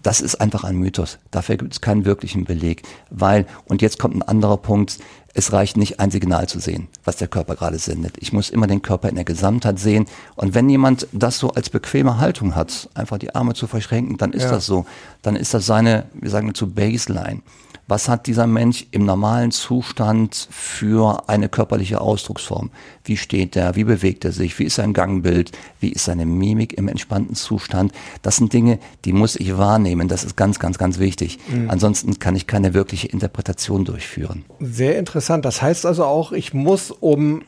Das 0.04 0.20
ist 0.20 0.36
einfach 0.36 0.64
ein 0.64 0.78
Mythos. 0.78 1.18
Dafür 1.32 1.56
gibt 1.58 1.74
es 1.74 1.82
keinen 1.82 2.06
wirklichen 2.06 2.44
Beleg. 2.46 2.84
Weil, 3.10 3.46
und 3.66 3.82
jetzt 3.82 4.00
kommt 4.00 4.16
ein 4.16 4.22
anderer 4.22 4.58
Punkt, 4.58 5.00
es 5.38 5.54
reicht 5.54 5.78
nicht, 5.78 6.00
ein 6.00 6.10
Signal 6.10 6.50
zu 6.50 6.60
sehen, 6.60 6.88
was 7.06 7.18
der 7.18 7.28
Körper 7.28 7.56
gerade 7.56 7.78
sendet. 7.78 8.16
Ich 8.20 8.34
muss 8.34 8.50
immer 8.50 8.66
den 8.66 8.82
Körper 8.82 9.08
in 9.08 9.14
der 9.14 9.24
Gesamtheit 9.24 9.78
sehen. 9.78 10.08
Und 10.36 10.56
wenn 10.56 10.68
jemand 10.68 11.08
das 11.12 11.38
so 11.38 11.52
als 11.52 11.70
bequeme 11.70 12.18
Haltung 12.18 12.56
hat, 12.56 12.90
einfach 12.96 13.20
die 13.20 13.36
Arme 13.36 13.54
zu 13.54 13.68
verschränken, 13.68 14.18
dann 14.18 14.34
ist 14.34 14.46
ja. 14.46 14.50
das 14.50 14.66
so. 14.66 14.88
Dann 15.22 15.36
ist 15.36 15.54
das 15.54 15.68
seine, 15.68 16.06
wir 16.14 16.32
sagen 16.32 16.56
zu 16.56 16.72
Baseline 16.72 17.44
was 17.88 18.10
hat 18.10 18.28
dieser 18.28 18.48
Mensch 18.48 18.86
im 18.92 19.06
normalen 19.06 19.52
Zustand 19.52 20.48
für 20.52 21.30
eine 21.30 21.48
körperliche 21.48 22.02
Ausdrucksform? 22.02 22.70
Wie 23.06 23.16
steht 23.16 23.56
er? 23.56 23.76
Wie 23.76 23.86
bewegt 23.86 24.26
er 24.26 24.34
sich? 24.34 24.60
Wie 24.60 24.66
ist 24.66 24.76
sein 24.76 24.92
Gangbild? 24.92 25.52
Wie 25.80 25.94
ist 25.94 26.04
seine 26.04 26.26
Mimik 26.26 26.74
im 26.74 26.90
entspannten 26.90 27.36
Zustand? 27.36 27.94
Das 28.22 28.36
sind 28.36 28.52
Dinge, 28.52 28.80
die 29.06 29.14
muss 29.14 29.38
ich 29.38 29.58
wahrnehmen. 29.58 30.10
Das 30.10 30.26
ist 30.26 30.36
ganz, 30.36 30.60
ganz, 30.60 30.78
ganz 30.78 31.00
wichtig. 31.00 31.40
Mhm. 31.48 31.70
Ansonsten 31.70 32.20
kann 32.20 32.36
ich 32.36 32.46
keine 32.46 32.74
wirkliche 32.74 33.08
Interpretation 33.08 33.86
durchführen. 33.86 34.44
Sehr 34.60 35.00
interessant. 35.00 35.27
Das 35.44 35.62
heißt 35.62 35.86
also 35.86 36.06
auch, 36.06 36.32
ich 36.32 36.54
muss, 36.54 36.92
um 36.92 37.44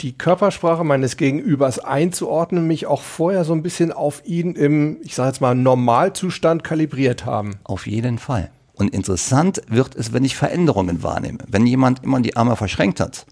die 0.00 0.16
Körpersprache 0.16 0.84
meines 0.84 1.16
Gegenübers 1.16 1.78
einzuordnen, 1.78 2.66
mich 2.66 2.86
auch 2.86 3.02
vorher 3.02 3.44
so 3.44 3.52
ein 3.52 3.62
bisschen 3.62 3.92
auf 3.92 4.22
ihn 4.24 4.54
im, 4.54 4.98
ich 5.02 5.14
sage 5.14 5.28
jetzt 5.28 5.40
mal, 5.40 5.54
Normalzustand 5.54 6.64
kalibriert 6.64 7.24
haben. 7.26 7.56
Auf 7.64 7.86
jeden 7.86 8.18
Fall. 8.18 8.50
Und 8.74 8.92
interessant 8.92 9.62
wird 9.68 9.94
es, 9.94 10.12
wenn 10.12 10.24
ich 10.24 10.36
Veränderungen 10.36 11.02
wahrnehme. 11.02 11.38
Wenn 11.46 11.66
jemand 11.66 12.02
immer 12.02 12.20
die 12.20 12.36
Arme 12.36 12.56
verschränkt 12.56 12.98
hat, 12.98 13.24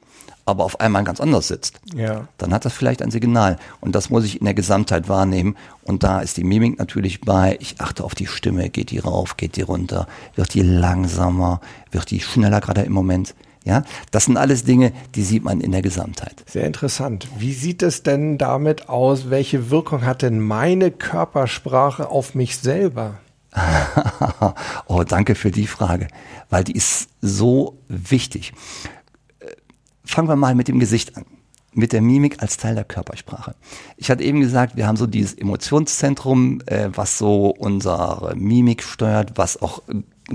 aber 0.44 0.64
auf 0.64 0.80
einmal 0.80 1.04
ganz 1.04 1.20
anders 1.20 1.48
sitzt, 1.48 1.80
ja. 1.94 2.26
dann 2.38 2.52
hat 2.52 2.64
das 2.64 2.72
vielleicht 2.72 3.02
ein 3.02 3.10
Signal. 3.10 3.58
Und 3.80 3.94
das 3.94 4.10
muss 4.10 4.24
ich 4.24 4.40
in 4.40 4.44
der 4.44 4.54
Gesamtheit 4.54 5.08
wahrnehmen. 5.08 5.56
Und 5.82 6.04
da 6.04 6.20
ist 6.20 6.36
die 6.36 6.44
Mimik 6.44 6.78
natürlich 6.78 7.20
bei. 7.20 7.56
Ich 7.60 7.80
achte 7.80 8.04
auf 8.04 8.14
die 8.14 8.26
Stimme. 8.26 8.70
Geht 8.70 8.90
die 8.90 8.98
rauf, 8.98 9.36
geht 9.36 9.56
die 9.56 9.62
runter? 9.62 10.06
Wird 10.36 10.54
die 10.54 10.62
langsamer? 10.62 11.60
Wird 11.90 12.10
die 12.10 12.20
schneller 12.20 12.60
gerade 12.60 12.82
im 12.82 12.92
Moment? 12.92 13.34
Ja, 13.64 13.84
das 14.10 14.24
sind 14.24 14.36
alles 14.36 14.64
Dinge, 14.64 14.92
die 15.14 15.22
sieht 15.22 15.44
man 15.44 15.60
in 15.60 15.70
der 15.70 15.82
Gesamtheit. 15.82 16.42
Sehr 16.46 16.66
interessant. 16.66 17.28
Wie 17.38 17.52
sieht 17.52 17.82
es 17.82 18.02
denn 18.02 18.36
damit 18.36 18.88
aus? 18.88 19.30
Welche 19.30 19.70
Wirkung 19.70 20.04
hat 20.04 20.22
denn 20.22 20.40
meine 20.40 20.90
Körpersprache 20.90 22.08
auf 22.08 22.34
mich 22.34 22.58
selber? 22.58 23.20
oh, 24.86 25.04
danke 25.04 25.34
für 25.34 25.50
die 25.50 25.66
Frage, 25.66 26.08
weil 26.50 26.64
die 26.64 26.72
ist 26.72 27.08
so 27.20 27.78
wichtig. 27.88 28.52
Äh, 29.38 29.46
fangen 30.04 30.28
wir 30.28 30.36
mal 30.36 30.54
mit 30.54 30.68
dem 30.68 30.80
Gesicht 30.80 31.16
an, 31.16 31.24
mit 31.72 31.92
der 31.92 32.02
Mimik 32.02 32.42
als 32.42 32.56
Teil 32.56 32.74
der 32.74 32.84
Körpersprache. 32.84 33.54
Ich 33.96 34.10
hatte 34.10 34.24
eben 34.24 34.40
gesagt, 34.40 34.76
wir 34.76 34.86
haben 34.86 34.96
so 34.96 35.06
dieses 35.06 35.34
Emotionszentrum, 35.34 36.62
äh, 36.66 36.88
was 36.94 37.18
so 37.18 37.48
unsere 37.50 38.34
Mimik 38.34 38.82
steuert, 38.82 39.32
was 39.36 39.60
auch 39.60 39.82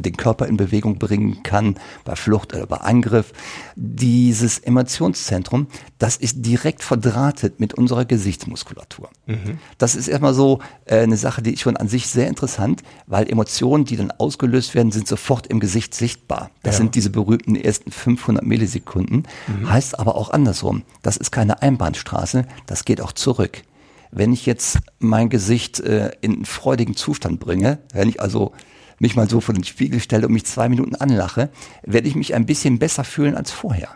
den 0.02 0.18
Körper 0.18 0.48
in 0.48 0.58
Bewegung 0.58 1.00
bringen 1.00 1.44
kann, 1.44 1.76
bei 2.04 2.16
Flucht 2.16 2.54
oder 2.54 2.68
bei 2.68 2.78
Angriff. 2.78 3.34
Dieses 3.76 4.60
Emotionszentrum, 4.60 5.68
das 6.00 6.18
ist 6.18 6.46
direkt 6.46 6.84
verdrahtet 6.84 7.60
mit 7.60 7.74
unserer 7.74 8.06
Gesichtsmuskulatur. 8.06 9.10
Mhm. 9.26 9.60
Das 9.78 9.96
ist 9.96 10.08
erstmal 10.08 10.34
so 10.34 10.60
äh, 10.86 11.00
eine 11.00 11.18
Sache, 11.18 11.42
die 11.42 11.54
ich 11.54 11.62
schon 11.62 11.78
an 11.78 11.88
sich 11.88 12.08
sehr 12.08 12.28
interessant, 12.28 12.84
weil 13.06 13.30
Emotionen, 13.30 13.86
die 13.86 13.98
dann 13.98 14.12
ausgelöst 14.12 14.76
werden, 14.76 14.92
sind 14.92 15.08
sofort 15.08 15.48
im 15.48 15.60
Gesicht 15.60 15.94
sichtbar. 15.94 16.52
Das 16.64 16.76
ja. 16.76 16.80
sind 16.80 16.96
diese 16.96 17.10
berühmten 17.10 17.56
ersten 17.56 17.92
500 17.92 18.46
Millisekunden. 18.46 19.24
Mhm. 19.48 19.70
Heißt 19.70 20.00
aber 20.00 20.16
auch 20.16 20.30
andersrum. 20.30 20.84
Das 21.02 21.18
ist 21.18 21.32
keine 21.32 21.62
Einbahnstraße, 21.62 22.46
das 22.66 22.86
geht 22.86 23.02
auch 23.02 23.12
zurück. 23.12 23.64
Wenn 24.12 24.32
ich 24.34 24.46
jetzt 24.46 24.80
mein 25.00 25.30
Gesicht 25.30 25.80
äh, 25.80 26.12
in 26.22 26.34
einen 26.34 26.46
freudigen 26.46 26.96
Zustand 26.96 27.40
bringe, 27.40 27.80
wenn 27.94 28.10
ich 28.10 28.22
also 28.22 28.54
mich 29.00 29.16
mal 29.16 29.30
so 29.30 29.42
vor 29.42 29.54
den 29.54 29.64
Spiegel 29.64 30.00
stelle 30.00 30.28
und 30.28 30.34
mich 30.34 30.46
zwei 30.46 30.70
Minuten 30.70 30.96
anlache, 30.96 31.50
werde 31.84 32.08
ich 32.08 32.16
mich 32.16 32.34
ein 32.34 32.46
bisschen 32.46 32.80
besser 32.80 33.04
fühlen 33.04 33.36
als 33.36 33.52
vorher. 33.52 33.90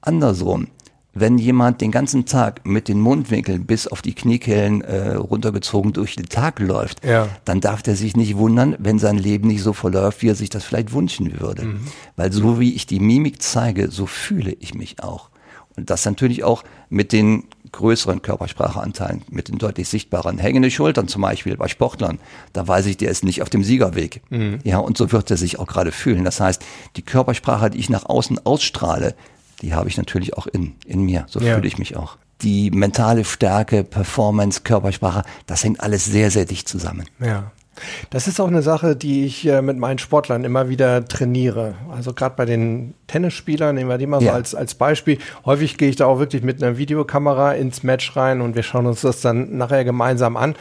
Andersrum, 0.00 0.68
wenn 1.14 1.38
jemand 1.38 1.80
den 1.80 1.92
ganzen 1.92 2.26
Tag 2.26 2.66
mit 2.66 2.88
den 2.88 3.00
Mundwinkeln 3.00 3.66
bis 3.66 3.86
auf 3.86 4.02
die 4.02 4.14
Kniekehlen 4.14 4.82
äh, 4.82 5.14
runtergezogen 5.14 5.92
durch 5.92 6.16
den 6.16 6.28
Tag 6.28 6.58
läuft, 6.58 7.04
ja. 7.04 7.28
dann 7.44 7.60
darf 7.60 7.82
der 7.82 7.94
sich 7.96 8.16
nicht 8.16 8.36
wundern, 8.36 8.76
wenn 8.78 8.98
sein 8.98 9.16
Leben 9.16 9.48
nicht 9.48 9.62
so 9.62 9.72
verläuft, 9.72 10.22
wie 10.22 10.28
er 10.28 10.34
sich 10.34 10.50
das 10.50 10.64
vielleicht 10.64 10.92
wünschen 10.92 11.40
würde. 11.40 11.64
Mhm. 11.66 11.80
Weil 12.16 12.32
so 12.32 12.58
wie 12.58 12.74
ich 12.74 12.86
die 12.86 13.00
Mimik 13.00 13.40
zeige, 13.40 13.90
so 13.90 14.06
fühle 14.06 14.56
ich 14.58 14.74
mich 14.74 15.02
auch. 15.02 15.30
Und 15.76 15.90
das 15.90 16.04
natürlich 16.04 16.44
auch 16.44 16.64
mit 16.88 17.12
den 17.12 17.44
größeren 17.72 18.22
Körperspracheanteilen, 18.22 19.22
mit 19.28 19.48
den 19.48 19.58
deutlich 19.58 19.88
sichtbaren 19.88 20.38
hängende 20.38 20.70
Schultern 20.70 21.08
zum 21.08 21.22
Beispiel 21.22 21.56
bei 21.56 21.66
Sportlern. 21.66 22.20
Da 22.52 22.66
weiß 22.66 22.86
ich, 22.86 22.96
der 22.96 23.10
ist 23.10 23.24
nicht 23.24 23.42
auf 23.42 23.50
dem 23.50 23.64
Siegerweg. 23.64 24.22
Mhm. 24.30 24.60
Ja, 24.62 24.78
und 24.78 24.96
so 24.96 25.10
wird 25.10 25.30
er 25.30 25.36
sich 25.36 25.58
auch 25.58 25.66
gerade 25.66 25.90
fühlen. 25.90 26.24
Das 26.24 26.38
heißt, 26.38 26.62
die 26.96 27.02
Körpersprache, 27.02 27.70
die 27.70 27.78
ich 27.78 27.90
nach 27.90 28.04
außen 28.06 28.46
ausstrahle, 28.46 29.14
die 29.62 29.74
habe 29.74 29.88
ich 29.88 29.96
natürlich 29.96 30.36
auch 30.36 30.46
in, 30.46 30.74
in 30.86 31.02
mir. 31.02 31.26
So 31.28 31.40
ja. 31.40 31.54
fühle 31.54 31.66
ich 31.66 31.78
mich 31.78 31.96
auch. 31.96 32.16
Die 32.42 32.70
mentale 32.70 33.24
Stärke, 33.24 33.82
Performance, 33.82 34.60
Körpersprache, 34.62 35.24
das 35.46 35.64
hängt 35.64 35.80
alles 35.80 36.04
sehr, 36.04 36.30
sehr 36.30 36.44
dicht 36.44 36.68
zusammen. 36.68 37.06
Ja. 37.18 37.50
Das 38.10 38.28
ist 38.28 38.40
auch 38.40 38.48
eine 38.48 38.62
Sache, 38.62 38.96
die 38.96 39.24
ich 39.24 39.46
äh, 39.46 39.62
mit 39.62 39.78
meinen 39.78 39.98
Sportlern 39.98 40.44
immer 40.44 40.68
wieder 40.68 41.04
trainiere. 41.04 41.74
Also 41.90 42.12
gerade 42.12 42.36
bei 42.36 42.44
den 42.44 42.94
Tennisspielern, 43.06 43.74
nehmen 43.74 43.90
wir 43.90 43.98
die 43.98 44.06
mal 44.06 44.22
ja. 44.22 44.30
so 44.30 44.36
als, 44.36 44.54
als 44.54 44.74
Beispiel. 44.74 45.18
Häufig 45.44 45.78
gehe 45.78 45.88
ich 45.88 45.96
da 45.96 46.06
auch 46.06 46.18
wirklich 46.18 46.42
mit 46.42 46.62
einer 46.62 46.78
Videokamera 46.78 47.52
ins 47.52 47.82
Match 47.82 48.16
rein 48.16 48.40
und 48.40 48.56
wir 48.56 48.62
schauen 48.62 48.86
uns 48.86 49.02
das 49.02 49.20
dann 49.20 49.56
nachher 49.56 49.84
gemeinsam 49.84 50.36
an. 50.36 50.54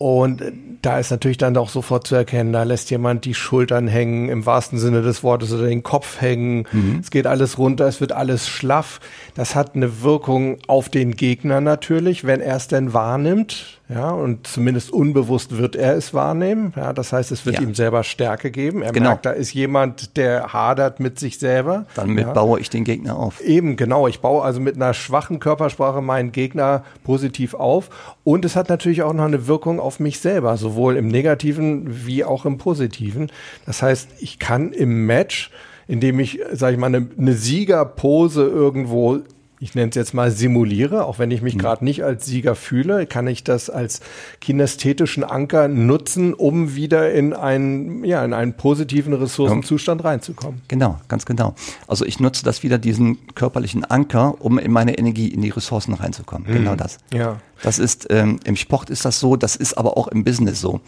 Und 0.00 0.42
da 0.80 0.98
ist 0.98 1.10
natürlich 1.10 1.36
dann 1.36 1.54
auch 1.58 1.68
sofort 1.68 2.06
zu 2.06 2.14
erkennen, 2.14 2.54
da 2.54 2.62
lässt 2.62 2.90
jemand 2.90 3.26
die 3.26 3.34
Schultern 3.34 3.86
hängen, 3.86 4.30
im 4.30 4.46
wahrsten 4.46 4.78
Sinne 4.78 5.02
des 5.02 5.22
Wortes, 5.22 5.52
oder 5.52 5.66
den 5.66 5.82
Kopf 5.82 6.22
hängen. 6.22 6.66
Mhm. 6.72 7.00
Es 7.02 7.10
geht 7.10 7.26
alles 7.26 7.58
runter, 7.58 7.86
es 7.86 8.00
wird 8.00 8.12
alles 8.12 8.48
schlaff. 8.48 9.00
Das 9.34 9.54
hat 9.54 9.74
eine 9.74 10.00
Wirkung 10.00 10.56
auf 10.68 10.88
den 10.88 11.16
Gegner 11.16 11.60
natürlich, 11.60 12.24
wenn 12.24 12.40
er 12.40 12.56
es 12.56 12.66
denn 12.66 12.94
wahrnimmt. 12.94 13.79
Ja, 13.92 14.10
und 14.10 14.46
zumindest 14.46 14.92
unbewusst 14.92 15.58
wird 15.58 15.74
er 15.74 15.96
es 15.96 16.14
wahrnehmen. 16.14 16.72
Ja, 16.76 16.92
das 16.92 17.12
heißt, 17.12 17.32
es 17.32 17.44
wird 17.44 17.56
ja. 17.56 17.62
ihm 17.62 17.74
selber 17.74 18.04
Stärke 18.04 18.52
geben. 18.52 18.82
Er 18.82 18.92
genau. 18.92 19.10
merkt, 19.10 19.26
da 19.26 19.32
ist 19.32 19.52
jemand, 19.52 20.16
der 20.16 20.52
hadert 20.52 21.00
mit 21.00 21.18
sich 21.18 21.40
selber. 21.40 21.86
Dann 21.96 22.16
ja. 22.16 22.32
baue 22.32 22.60
ich 22.60 22.70
den 22.70 22.84
Gegner 22.84 23.16
auf. 23.16 23.40
Eben, 23.40 23.74
genau. 23.74 24.06
Ich 24.06 24.20
baue 24.20 24.44
also 24.44 24.60
mit 24.60 24.76
einer 24.76 24.94
schwachen 24.94 25.40
Körpersprache 25.40 26.02
meinen 26.02 26.30
Gegner 26.30 26.84
positiv 27.02 27.54
auf. 27.54 27.90
Und 28.22 28.44
es 28.44 28.54
hat 28.54 28.68
natürlich 28.68 29.02
auch 29.02 29.12
noch 29.12 29.24
eine 29.24 29.48
Wirkung 29.48 29.80
auf 29.80 29.98
mich 29.98 30.20
selber, 30.20 30.56
sowohl 30.56 30.96
im 30.96 31.08
Negativen 31.08 32.06
wie 32.06 32.22
auch 32.24 32.44
im 32.44 32.58
Positiven. 32.58 33.32
Das 33.66 33.82
heißt, 33.82 34.10
ich 34.20 34.38
kann 34.38 34.72
im 34.72 35.06
Match, 35.06 35.50
indem 35.88 36.20
ich, 36.20 36.38
sage 36.52 36.74
ich 36.74 36.78
mal, 36.78 36.86
eine, 36.86 37.08
eine 37.18 37.32
Siegerpose 37.32 38.44
irgendwo 38.44 39.20
ich 39.62 39.74
nenne 39.74 39.90
es 39.90 39.94
jetzt 39.94 40.14
mal 40.14 40.30
simuliere, 40.30 41.04
auch 41.04 41.18
wenn 41.18 41.30
ich 41.30 41.42
mich 41.42 41.54
mhm. 41.54 41.58
gerade 41.58 41.84
nicht 41.84 42.02
als 42.02 42.24
Sieger 42.24 42.54
fühle, 42.54 43.04
kann 43.04 43.26
ich 43.26 43.44
das 43.44 43.68
als 43.68 44.00
kinästhetischen 44.40 45.22
Anker 45.22 45.68
nutzen, 45.68 46.32
um 46.32 46.74
wieder 46.74 47.12
in 47.12 47.34
einen, 47.34 48.02
ja, 48.02 48.24
in 48.24 48.32
einen 48.32 48.54
positiven 48.54 49.12
Ressourcenzustand 49.12 50.02
reinzukommen. 50.02 50.62
Genau, 50.68 50.98
ganz 51.08 51.26
genau. 51.26 51.54
Also 51.86 52.06
ich 52.06 52.20
nutze 52.20 52.42
das 52.42 52.62
wieder, 52.62 52.78
diesen 52.78 53.18
körperlichen 53.34 53.84
Anker, 53.84 54.34
um 54.38 54.58
in 54.58 54.72
meine 54.72 54.96
Energie, 54.96 55.28
in 55.28 55.42
die 55.42 55.50
Ressourcen 55.50 55.92
reinzukommen. 55.92 56.48
Mhm. 56.48 56.54
Genau 56.54 56.74
das. 56.74 56.96
Ja. 57.12 57.36
Das 57.62 57.78
ist, 57.78 58.06
ähm, 58.08 58.40
im 58.44 58.56
Sport 58.56 58.88
ist 58.88 59.04
das 59.04 59.20
so, 59.20 59.36
das 59.36 59.56
ist 59.56 59.74
aber 59.74 59.98
auch 59.98 60.08
im 60.08 60.24
Business 60.24 60.62
so. 60.62 60.80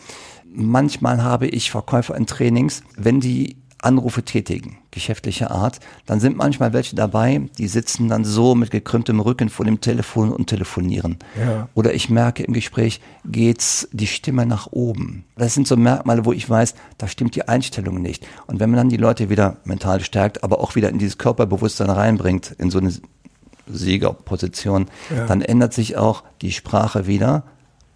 Manchmal 0.55 1.23
habe 1.23 1.47
ich 1.47 1.71
Verkäufer 1.71 2.17
in 2.17 2.26
Trainings, 2.26 2.83
wenn 2.97 3.21
die 3.21 3.57
Anrufe 3.83 4.23
tätigen, 4.23 4.79
geschäftlicher 4.91 5.51
Art, 5.51 5.81
dann 6.07 6.21
sind 6.21 6.37
manchmal 6.37 6.73
welche 6.73 6.97
dabei, 6.97 7.43
die 7.59 7.69
sitzen 7.69 8.09
dann 8.09 8.25
so 8.25 8.55
mit 8.55 8.71
gekrümmtem 8.71 9.21
Rücken 9.21 9.49
vor 9.49 9.67
dem 9.67 9.81
Telefon 9.81 10.33
und 10.33 10.47
telefonieren. 10.47 11.19
Ja. 11.39 11.69
Oder 11.75 11.93
ich 11.93 12.09
merke 12.09 12.45
im 12.45 12.53
Gespräch, 12.53 13.01
geht's 13.25 13.89
die 13.93 14.07
Stimme 14.07 14.47
nach 14.47 14.69
oben. 14.71 15.25
Das 15.37 15.55
sind 15.55 15.67
so 15.67 15.77
Merkmale, 15.77 16.25
wo 16.25 16.33
ich 16.33 16.49
weiß, 16.49 16.75
da 16.99 17.09
stimmt 17.09 17.35
die 17.35 17.49
Einstellung 17.49 18.01
nicht. 18.01 18.27
Und 18.47 18.61
wenn 18.61 18.71
man 18.71 18.79
dann 18.79 18.89
die 18.89 18.97
Leute 18.97 19.31
wieder 19.31 19.57
mental 19.65 20.01
stärkt, 20.01 20.45
aber 20.45 20.61
auch 20.61 20.75
wieder 20.75 20.89
in 20.89 20.99
dieses 20.99 21.19
Körperbewusstsein 21.19 21.91
reinbringt, 21.91 22.55
in 22.59 22.71
so 22.71 22.79
eine 22.79 22.93
Siegerposition, 23.67 24.87
ja. 25.15 25.27
dann 25.27 25.43
ändert 25.43 25.75
sich 25.75 25.97
auch 25.97 26.23
die 26.41 26.53
Sprache 26.53 27.07
wieder. 27.07 27.45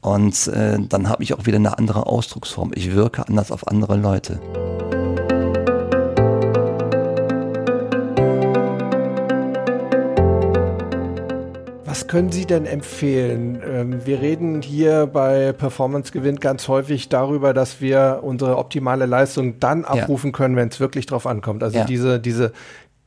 Und 0.00 0.46
äh, 0.48 0.78
dann 0.88 1.08
habe 1.08 1.22
ich 1.22 1.34
auch 1.34 1.46
wieder 1.46 1.56
eine 1.56 1.78
andere 1.78 2.06
Ausdrucksform. 2.06 2.70
Ich 2.74 2.92
wirke 2.92 3.26
anders 3.26 3.50
auf 3.50 3.66
andere 3.66 3.96
Leute. 3.96 4.40
Was 11.96 12.08
können 12.08 12.30
Sie 12.30 12.44
denn 12.44 12.66
empfehlen? 12.66 13.58
Ähm, 13.66 14.04
wir 14.04 14.20
reden 14.20 14.60
hier 14.60 15.06
bei 15.06 15.54
Performance 15.54 16.12
Gewinn 16.12 16.36
ganz 16.36 16.68
häufig 16.68 17.08
darüber, 17.08 17.54
dass 17.54 17.80
wir 17.80 18.20
unsere 18.22 18.58
optimale 18.58 19.06
Leistung 19.06 19.58
dann 19.60 19.86
abrufen 19.86 20.32
können, 20.32 20.56
wenn 20.56 20.68
es 20.68 20.78
wirklich 20.78 21.06
drauf 21.06 21.26
ankommt. 21.26 21.62
Also 21.62 21.78
ja. 21.78 21.84
diese, 21.86 22.20
diese 22.20 22.52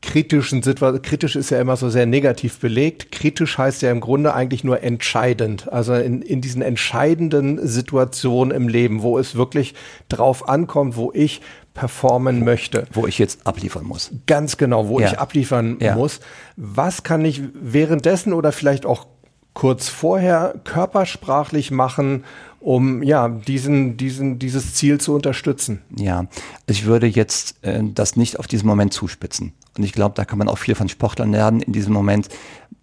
kritischen 0.01 0.63
Situationen, 0.63 1.01
kritisch 1.01 1.35
ist 1.35 1.49
ja 1.49 1.59
immer 1.59 1.75
so 1.75 1.89
sehr 1.89 2.05
negativ 2.05 2.59
belegt. 2.59 3.11
Kritisch 3.11 3.57
heißt 3.57 3.81
ja 3.81 3.91
im 3.91 3.99
Grunde 3.99 4.33
eigentlich 4.33 4.63
nur 4.63 4.81
entscheidend. 4.81 5.71
Also 5.71 5.93
in, 5.93 6.21
in 6.21 6.41
diesen 6.41 6.61
entscheidenden 6.61 7.65
Situationen 7.67 8.55
im 8.55 8.67
Leben, 8.67 9.01
wo 9.01 9.17
es 9.17 9.35
wirklich 9.35 9.73
drauf 10.07 10.47
ankommt, 10.47 10.95
wo 10.95 11.11
ich 11.13 11.41
performen 11.73 12.43
möchte. 12.43 12.87
Wo 12.93 13.07
ich 13.07 13.19
jetzt 13.19 13.45
abliefern 13.45 13.85
muss. 13.85 14.11
Ganz 14.25 14.57
genau, 14.57 14.87
wo 14.87 14.99
ja. 14.99 15.07
ich 15.07 15.19
abliefern 15.19 15.77
ja. 15.79 15.95
muss. 15.95 16.19
Was 16.55 17.03
kann 17.03 17.23
ich 17.25 17.41
währenddessen 17.53 18.33
oder 18.33 18.51
vielleicht 18.51 18.85
auch 18.85 19.07
kurz 19.53 19.89
vorher 19.89 20.55
körpersprachlich 20.63 21.71
machen, 21.71 22.23
um 22.59 23.03
ja 23.03 23.29
diesen, 23.29 23.97
diesen, 23.97 24.39
dieses 24.39 24.73
Ziel 24.73 24.99
zu 24.99 25.13
unterstützen? 25.13 25.81
Ja, 25.95 26.27
ich 26.67 26.85
würde 26.85 27.07
jetzt 27.07 27.55
äh, 27.63 27.81
das 27.83 28.15
nicht 28.15 28.39
auf 28.39 28.47
diesen 28.47 28.67
Moment 28.67 28.93
zuspitzen. 28.93 29.53
Und 29.79 29.85
ich 29.85 29.93
glaube, 29.93 30.13
da 30.13 30.25
kann 30.25 30.37
man 30.37 30.49
auch 30.49 30.57
viel 30.57 30.75
von 30.75 30.89
Sportlern 30.89 31.31
lernen 31.31 31.61
in 31.61 31.71
diesem 31.71 31.93
Moment. 31.93 32.27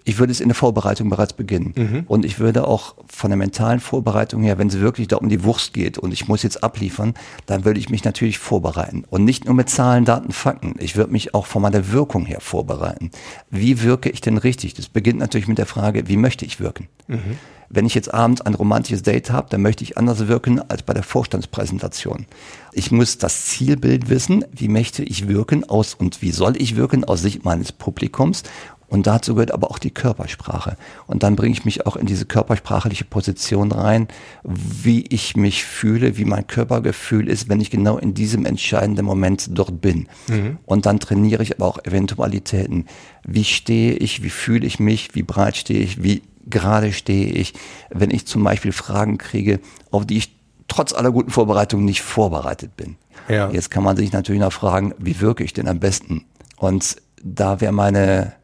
Ich 0.06 0.18
würde 0.18 0.30
es 0.30 0.40
in 0.40 0.48
der 0.48 0.54
Vorbereitung 0.54 1.10
bereits 1.10 1.32
beginnen. 1.32 1.74
Mhm. 1.76 2.04
Und 2.06 2.24
ich 2.24 2.38
würde 2.38 2.68
auch 2.68 2.94
von 3.08 3.28
der 3.28 3.36
mentalen 3.36 3.80
Vorbereitung 3.80 4.44
her, 4.44 4.56
wenn 4.56 4.68
es 4.68 4.78
wirklich 4.78 5.08
da 5.08 5.16
um 5.16 5.28
die 5.28 5.42
Wurst 5.42 5.74
geht 5.74 5.98
und 5.98 6.12
ich 6.12 6.28
muss 6.28 6.44
jetzt 6.44 6.62
abliefern, 6.62 7.14
dann 7.46 7.64
würde 7.64 7.80
ich 7.80 7.90
mich 7.90 8.04
natürlich 8.04 8.38
vorbereiten. 8.38 9.02
Und 9.10 9.24
nicht 9.24 9.46
nur 9.46 9.54
mit 9.54 9.68
Zahlen, 9.68 10.04
Daten, 10.04 10.30
Fakten. 10.30 10.76
Ich 10.78 10.94
würde 10.94 11.10
mich 11.10 11.34
auch 11.34 11.46
von 11.46 11.60
meiner 11.60 11.90
Wirkung 11.90 12.24
her 12.24 12.40
vorbereiten. 12.40 13.10
Wie 13.50 13.82
wirke 13.82 14.08
ich 14.08 14.20
denn 14.20 14.38
richtig? 14.38 14.74
Das 14.74 14.88
beginnt 14.88 15.18
natürlich 15.18 15.48
mit 15.48 15.58
der 15.58 15.66
Frage, 15.66 16.06
wie 16.06 16.16
möchte 16.16 16.44
ich 16.44 16.60
wirken? 16.60 16.86
Mhm. 17.08 17.38
Wenn 17.68 17.84
ich 17.84 17.94
jetzt 17.94 18.14
abends 18.14 18.42
ein 18.42 18.54
romantisches 18.54 19.02
Date 19.02 19.32
habe, 19.32 19.48
dann 19.50 19.60
möchte 19.60 19.82
ich 19.82 19.98
anders 19.98 20.28
wirken 20.28 20.60
als 20.70 20.82
bei 20.82 20.94
der 20.94 21.02
Vorstandspräsentation. 21.02 22.26
Ich 22.72 22.92
muss 22.92 23.18
das 23.18 23.46
Zielbild 23.46 24.08
wissen, 24.08 24.44
wie 24.52 24.68
möchte 24.68 25.02
ich 25.02 25.26
wirken 25.26 25.68
aus 25.68 25.94
und 25.94 26.22
wie 26.22 26.30
soll 26.30 26.60
ich 26.60 26.76
wirken 26.76 27.04
aus 27.04 27.22
Sicht 27.22 27.44
meines 27.44 27.72
Publikums 27.72 28.44
und 28.88 29.06
dazu 29.06 29.34
gehört 29.34 29.50
aber 29.50 29.70
auch 29.70 29.78
die 29.78 29.90
Körpersprache. 29.90 30.76
Und 31.06 31.22
dann 31.22 31.34
bringe 31.36 31.52
ich 31.52 31.64
mich 31.64 31.86
auch 31.86 31.96
in 31.96 32.06
diese 32.06 32.24
körpersprachliche 32.24 33.04
Position 33.04 33.72
rein, 33.72 34.08
wie 34.44 35.04
ich 35.08 35.36
mich 35.36 35.64
fühle, 35.64 36.16
wie 36.16 36.24
mein 36.24 36.46
Körpergefühl 36.46 37.28
ist, 37.28 37.48
wenn 37.48 37.60
ich 37.60 37.70
genau 37.70 37.98
in 37.98 38.14
diesem 38.14 38.46
entscheidenden 38.46 39.04
Moment 39.04 39.48
dort 39.50 39.80
bin. 39.80 40.08
Mhm. 40.28 40.58
Und 40.66 40.86
dann 40.86 41.00
trainiere 41.00 41.42
ich 41.42 41.56
aber 41.56 41.66
auch 41.66 41.84
Eventualitäten. 41.84 42.86
Wie 43.24 43.44
stehe 43.44 43.94
ich, 43.94 44.22
wie 44.22 44.30
fühle 44.30 44.66
ich 44.66 44.78
mich, 44.78 45.14
wie 45.14 45.22
breit 45.22 45.56
stehe 45.56 45.80
ich, 45.80 46.02
wie 46.02 46.22
gerade 46.48 46.92
stehe 46.92 47.26
ich, 47.26 47.54
wenn 47.90 48.10
ich 48.12 48.26
zum 48.26 48.44
Beispiel 48.44 48.72
Fragen 48.72 49.18
kriege, 49.18 49.58
auf 49.90 50.06
die 50.06 50.18
ich 50.18 50.36
trotz 50.68 50.92
aller 50.92 51.10
guten 51.10 51.30
Vorbereitungen 51.30 51.84
nicht 51.84 52.02
vorbereitet 52.02 52.76
bin. 52.76 52.96
Ja. 53.28 53.50
Jetzt 53.50 53.70
kann 53.70 53.82
man 53.82 53.96
sich 53.96 54.12
natürlich 54.12 54.40
noch 54.40 54.52
fragen, 54.52 54.94
wie 54.98 55.20
wirke 55.20 55.42
ich 55.42 55.52
denn 55.52 55.68
am 55.68 55.80
besten? 55.80 56.24
Und 56.56 56.96
da 57.22 57.60
wäre 57.60 57.72
meine 57.72 58.34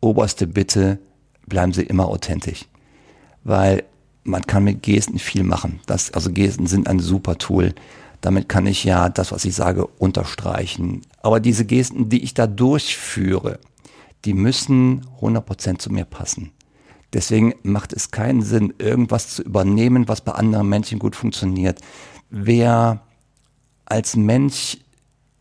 oberste 0.00 0.46
Bitte, 0.46 0.98
bleiben 1.46 1.72
Sie 1.72 1.82
immer 1.82 2.08
authentisch. 2.08 2.66
Weil 3.44 3.84
man 4.24 4.42
kann 4.42 4.64
mit 4.64 4.82
Gesten 4.82 5.18
viel 5.18 5.42
machen. 5.42 5.80
Das, 5.86 6.12
also 6.12 6.30
Gesten 6.30 6.66
sind 6.66 6.88
ein 6.88 6.98
super 6.98 7.38
Tool. 7.38 7.74
Damit 8.20 8.48
kann 8.48 8.66
ich 8.66 8.84
ja 8.84 9.08
das, 9.08 9.32
was 9.32 9.44
ich 9.44 9.54
sage, 9.54 9.86
unterstreichen. 9.86 11.02
Aber 11.22 11.40
diese 11.40 11.64
Gesten, 11.64 12.08
die 12.08 12.22
ich 12.22 12.34
da 12.34 12.46
durchführe, 12.46 13.58
die 14.24 14.34
müssen 14.34 15.06
100% 15.20 15.78
zu 15.78 15.90
mir 15.90 16.04
passen. 16.04 16.52
Deswegen 17.12 17.54
macht 17.62 17.92
es 17.92 18.10
keinen 18.10 18.42
Sinn, 18.42 18.74
irgendwas 18.78 19.34
zu 19.34 19.42
übernehmen, 19.42 20.06
was 20.06 20.20
bei 20.20 20.32
anderen 20.32 20.68
Menschen 20.68 20.98
gut 20.98 21.16
funktioniert. 21.16 21.80
Wer 22.28 23.00
als 23.86 24.14
Mensch 24.14 24.78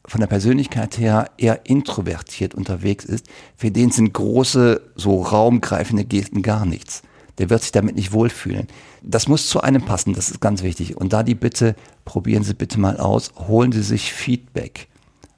von 0.09 0.19
der 0.21 0.27
Persönlichkeit 0.27 0.97
her 0.97 1.29
eher 1.37 1.65
introvertiert 1.65 2.55
unterwegs 2.55 3.05
ist, 3.05 3.27
für 3.55 3.69
den 3.69 3.91
sind 3.91 4.11
große, 4.13 4.81
so 4.95 5.21
raumgreifende 5.21 6.03
Gesten 6.03 6.41
gar 6.41 6.65
nichts. 6.65 7.03
Der 7.37 7.49
wird 7.49 7.61
sich 7.61 7.71
damit 7.71 7.95
nicht 7.95 8.11
wohlfühlen. 8.11 8.67
Das 9.01 9.27
muss 9.27 9.47
zu 9.47 9.61
einem 9.61 9.83
passen, 9.83 10.13
das 10.13 10.29
ist 10.29 10.41
ganz 10.41 10.63
wichtig. 10.63 10.97
Und 10.97 11.13
da 11.13 11.23
die 11.23 11.35
Bitte, 11.35 11.75
probieren 12.05 12.43
Sie 12.43 12.53
bitte 12.53 12.79
mal 12.79 12.97
aus, 12.97 13.31
holen 13.47 13.71
Sie 13.71 13.83
sich 13.83 14.11
Feedback 14.11 14.87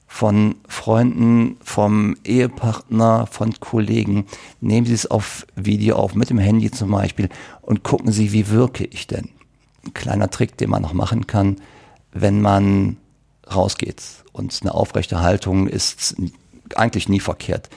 von 0.06 0.56
Freunden, 0.66 1.56
vom 1.62 2.16
Ehepartner, 2.24 3.26
von 3.26 3.52
Kollegen. 3.60 4.26
Nehmen 4.60 4.86
Sie 4.86 4.94
es 4.94 5.06
auf 5.06 5.46
Video 5.54 5.96
auf, 5.96 6.14
mit 6.14 6.30
dem 6.30 6.38
Handy 6.38 6.70
zum 6.70 6.90
Beispiel, 6.90 7.28
und 7.60 7.82
gucken 7.82 8.10
Sie, 8.10 8.32
wie 8.32 8.48
wirke 8.48 8.84
ich 8.84 9.06
denn. 9.06 9.28
Ein 9.84 9.94
kleiner 9.94 10.30
Trick, 10.30 10.56
den 10.56 10.70
man 10.70 10.82
noch 10.82 10.92
machen 10.92 11.26
kann, 11.26 11.56
wenn 12.12 12.40
man 12.40 12.96
rausgeht 13.50 14.02
und 14.32 14.58
eine 14.62 14.74
aufrechte 14.74 15.20
Haltung 15.20 15.68
ist 15.68 16.16
eigentlich 16.74 17.08
nie 17.08 17.20
verkehrt 17.20 17.68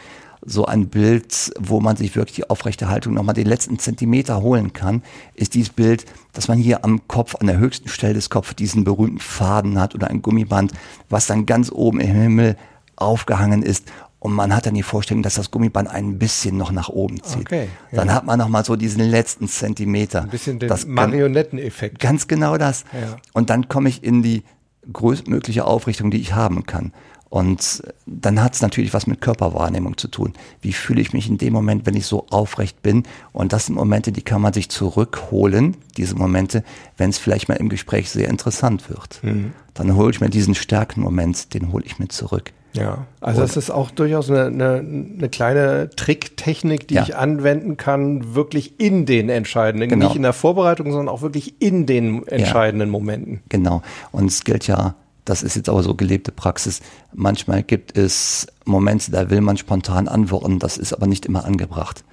so 0.45 0.65
ein 0.65 0.87
Bild, 0.89 1.51
wo 1.59 1.79
man 1.79 1.97
sich 1.97 2.15
wirklich 2.15 2.35
die 2.35 2.49
aufrechte 2.49 2.87
Haltung 2.87 3.15
nochmal 3.15 3.33
den 3.33 3.47
letzten 3.47 3.79
Zentimeter 3.79 4.41
holen 4.41 4.73
kann, 4.73 5.01
ist 5.33 5.55
dieses 5.55 5.71
Bild, 5.71 6.05
dass 6.33 6.47
man 6.47 6.59
hier 6.59 6.85
am 6.85 7.07
Kopf, 7.07 7.35
an 7.35 7.47
der 7.47 7.57
höchsten 7.57 7.89
Stelle 7.89 8.13
des 8.13 8.29
Kopfes 8.29 8.55
diesen 8.55 8.83
berühmten 8.83 9.19
Faden 9.19 9.79
hat 9.79 9.95
oder 9.95 10.07
ein 10.07 10.21
Gummiband, 10.21 10.71
was 11.09 11.25
dann 11.25 11.47
ganz 11.47 11.71
oben 11.71 11.99
im 11.99 12.07
Himmel 12.07 12.57
aufgehangen 12.95 13.63
ist 13.63 13.91
und 14.19 14.33
man 14.33 14.55
hat 14.55 14.65
dann 14.65 14.73
die 14.73 14.83
Vorstellung, 14.83 15.21
dass 15.21 15.35
das 15.35 15.51
Gummiband 15.51 15.89
ein 15.89 16.17
bisschen 16.17 16.57
noch 16.57 16.71
nach 16.71 16.89
oben 16.89 17.21
zieht. 17.21 17.41
Okay, 17.41 17.67
ja. 17.91 17.97
Dann 17.97 18.13
hat 18.13 18.25
man 18.25 18.39
noch 18.39 18.47
mal 18.47 18.65
so 18.65 18.75
diesen 18.75 19.03
letzten 19.03 19.47
Zentimeter. 19.47 20.23
Ein 20.23 20.29
bisschen 20.29 20.57
den 20.57 20.67
das 20.67 20.87
Marionetteneffekt. 20.87 21.99
Ganz 21.99 22.27
genau 22.27 22.57
das. 22.57 22.85
Ja. 22.93 23.17
Und 23.33 23.51
dann 23.51 23.67
komme 23.67 23.89
ich 23.89 24.03
in 24.03 24.23
die 24.23 24.43
größtmögliche 24.91 25.65
Aufrichtung, 25.65 26.11
die 26.11 26.19
ich 26.19 26.33
haben 26.33 26.65
kann. 26.65 26.91
Und 27.29 27.83
dann 28.05 28.41
hat 28.41 28.53
es 28.53 28.61
natürlich 28.61 28.93
was 28.93 29.07
mit 29.07 29.19
Körperwahrnehmung 29.19 29.97
zu 29.97 30.07
tun. 30.07 30.33
Wie 30.61 30.71
fühle 30.71 31.01
ich 31.01 31.11
mich 31.11 31.27
in 31.27 31.37
dem 31.37 31.51
Moment, 31.51 31.85
wenn 31.85 31.95
ich 31.95 32.05
so 32.05 32.27
aufrecht 32.29 32.81
bin? 32.81 33.03
Und 33.33 33.51
das 33.51 33.65
sind 33.65 33.75
Momente, 33.75 34.11
die 34.11 34.21
kann 34.21 34.41
man 34.41 34.53
sich 34.53 34.69
zurückholen, 34.69 35.75
diese 35.97 36.15
Momente, 36.15 36.63
wenn 36.95 37.09
es 37.09 37.17
vielleicht 37.17 37.49
mal 37.49 37.55
im 37.55 37.67
Gespräch 37.67 38.09
sehr 38.09 38.29
interessant 38.29 38.89
wird. 38.89 39.21
Mhm. 39.23 39.51
Dann 39.73 39.95
hole 39.95 40.11
ich 40.11 40.21
mir 40.21 40.29
diesen 40.29 40.55
Stärkenmoment, 40.55 41.53
den 41.53 41.73
hole 41.73 41.83
ich 41.85 41.99
mir 41.99 42.07
zurück. 42.07 42.53
Ja, 42.75 43.07
also 43.21 43.41
das 43.41 43.57
ist 43.57 43.69
auch 43.69 43.89
durchaus 43.91 44.29
eine, 44.29 44.45
eine, 44.45 44.79
eine 44.79 45.29
kleine 45.29 45.89
Tricktechnik, 45.95 46.87
die 46.87 46.95
ja. 46.95 47.03
ich 47.03 47.15
anwenden 47.15 47.77
kann, 47.77 48.35
wirklich 48.35 48.79
in 48.79 49.05
den 49.05 49.29
entscheidenden, 49.29 49.89
genau. 49.89 50.07
nicht 50.07 50.15
in 50.15 50.23
der 50.23 50.33
Vorbereitung, 50.33 50.91
sondern 50.91 51.09
auch 51.09 51.21
wirklich 51.21 51.61
in 51.61 51.85
den 51.85 52.27
entscheidenden 52.27 52.89
ja. 52.89 52.91
Momenten. 52.91 53.41
Genau. 53.49 53.81
Und 54.11 54.25
es 54.25 54.43
gilt 54.43 54.67
ja, 54.67 54.95
das 55.23 55.41
ist 55.41 55.55
jetzt 55.55 55.69
aber 55.69 55.83
so 55.83 55.95
gelebte 55.95 56.31
Praxis. 56.31 56.81
Manchmal 57.13 57.63
gibt 57.63 57.97
es 57.97 58.47
Momente, 58.65 59.11
da 59.11 59.29
will 59.29 59.41
man 59.41 59.57
spontan 59.57 60.07
antworten, 60.07 60.59
das 60.59 60.77
ist 60.77 60.93
aber 60.93 61.07
nicht 61.07 61.25
immer 61.25 61.45
angebracht. 61.45 62.03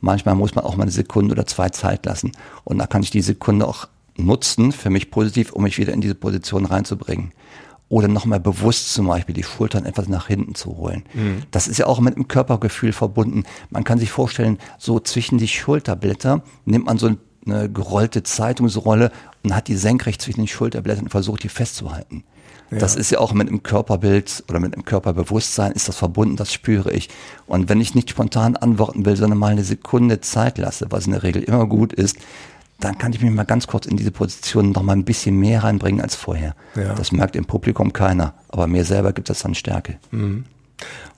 Manchmal 0.00 0.34
muss 0.34 0.54
man 0.54 0.64
auch 0.64 0.76
mal 0.76 0.82
eine 0.82 0.92
Sekunde 0.92 1.32
oder 1.32 1.46
zwei 1.46 1.68
Zeit 1.68 2.06
lassen. 2.06 2.32
Und 2.64 2.78
da 2.78 2.86
kann 2.86 3.02
ich 3.02 3.10
die 3.10 3.22
Sekunde 3.22 3.68
auch 3.68 3.86
nutzen, 4.16 4.72
für 4.72 4.90
mich 4.90 5.10
positiv, 5.10 5.52
um 5.52 5.62
mich 5.62 5.78
wieder 5.78 5.92
in 5.92 6.00
diese 6.00 6.14
Position 6.14 6.66
reinzubringen. 6.66 7.32
Oder 7.92 8.08
nochmal 8.08 8.40
bewusst 8.40 8.94
zum 8.94 9.06
Beispiel 9.06 9.34
die 9.34 9.42
Schultern 9.42 9.84
etwas 9.84 10.08
nach 10.08 10.26
hinten 10.26 10.54
zu 10.54 10.78
holen. 10.78 11.04
Mhm. 11.12 11.42
Das 11.50 11.68
ist 11.68 11.76
ja 11.76 11.86
auch 11.86 12.00
mit 12.00 12.16
dem 12.16 12.26
Körpergefühl 12.26 12.94
verbunden. 12.94 13.44
Man 13.68 13.84
kann 13.84 13.98
sich 13.98 14.10
vorstellen, 14.10 14.56
so 14.78 14.98
zwischen 14.98 15.36
die 15.36 15.46
Schulterblätter 15.46 16.42
nimmt 16.64 16.86
man 16.86 16.96
so 16.96 17.10
eine 17.44 17.68
gerollte 17.68 18.22
Zeitungsrolle 18.22 19.12
und 19.42 19.54
hat 19.54 19.68
die 19.68 19.76
senkrecht 19.76 20.22
zwischen 20.22 20.40
den 20.40 20.48
Schulterblättern 20.48 21.04
und 21.04 21.10
versucht, 21.10 21.42
die 21.42 21.50
festzuhalten. 21.50 22.24
Ja. 22.70 22.78
Das 22.78 22.96
ist 22.96 23.10
ja 23.10 23.18
auch 23.18 23.34
mit 23.34 23.50
dem 23.50 23.62
Körperbild 23.62 24.44
oder 24.48 24.58
mit 24.58 24.74
dem 24.74 24.86
Körperbewusstsein 24.86 25.72
ist 25.72 25.86
das 25.88 25.96
verbunden, 25.96 26.36
das 26.36 26.50
spüre 26.50 26.90
ich. 26.92 27.10
Und 27.46 27.68
wenn 27.68 27.82
ich 27.82 27.94
nicht 27.94 28.08
spontan 28.08 28.56
antworten 28.56 29.04
will, 29.04 29.16
sondern 29.16 29.38
mal 29.38 29.52
eine 29.52 29.64
Sekunde 29.64 30.22
Zeit 30.22 30.56
lasse, 30.56 30.86
was 30.88 31.04
in 31.04 31.12
der 31.12 31.24
Regel 31.24 31.42
immer 31.42 31.66
gut 31.66 31.92
ist, 31.92 32.16
dann 32.84 32.98
kann 32.98 33.12
ich 33.12 33.20
mich 33.20 33.30
mal 33.30 33.44
ganz 33.44 33.66
kurz 33.66 33.86
in 33.86 33.96
diese 33.96 34.10
Position 34.10 34.72
noch 34.72 34.82
mal 34.82 34.94
ein 34.94 35.04
bisschen 35.04 35.38
mehr 35.38 35.64
reinbringen 35.64 36.00
als 36.00 36.14
vorher. 36.14 36.54
Ja. 36.74 36.94
Das 36.94 37.12
merkt 37.12 37.36
im 37.36 37.44
Publikum 37.44 37.92
keiner, 37.92 38.34
aber 38.48 38.66
mir 38.66 38.84
selber 38.84 39.12
gibt 39.12 39.30
das 39.30 39.40
dann 39.40 39.54
Stärke. 39.54 39.98
Mhm. 40.10 40.44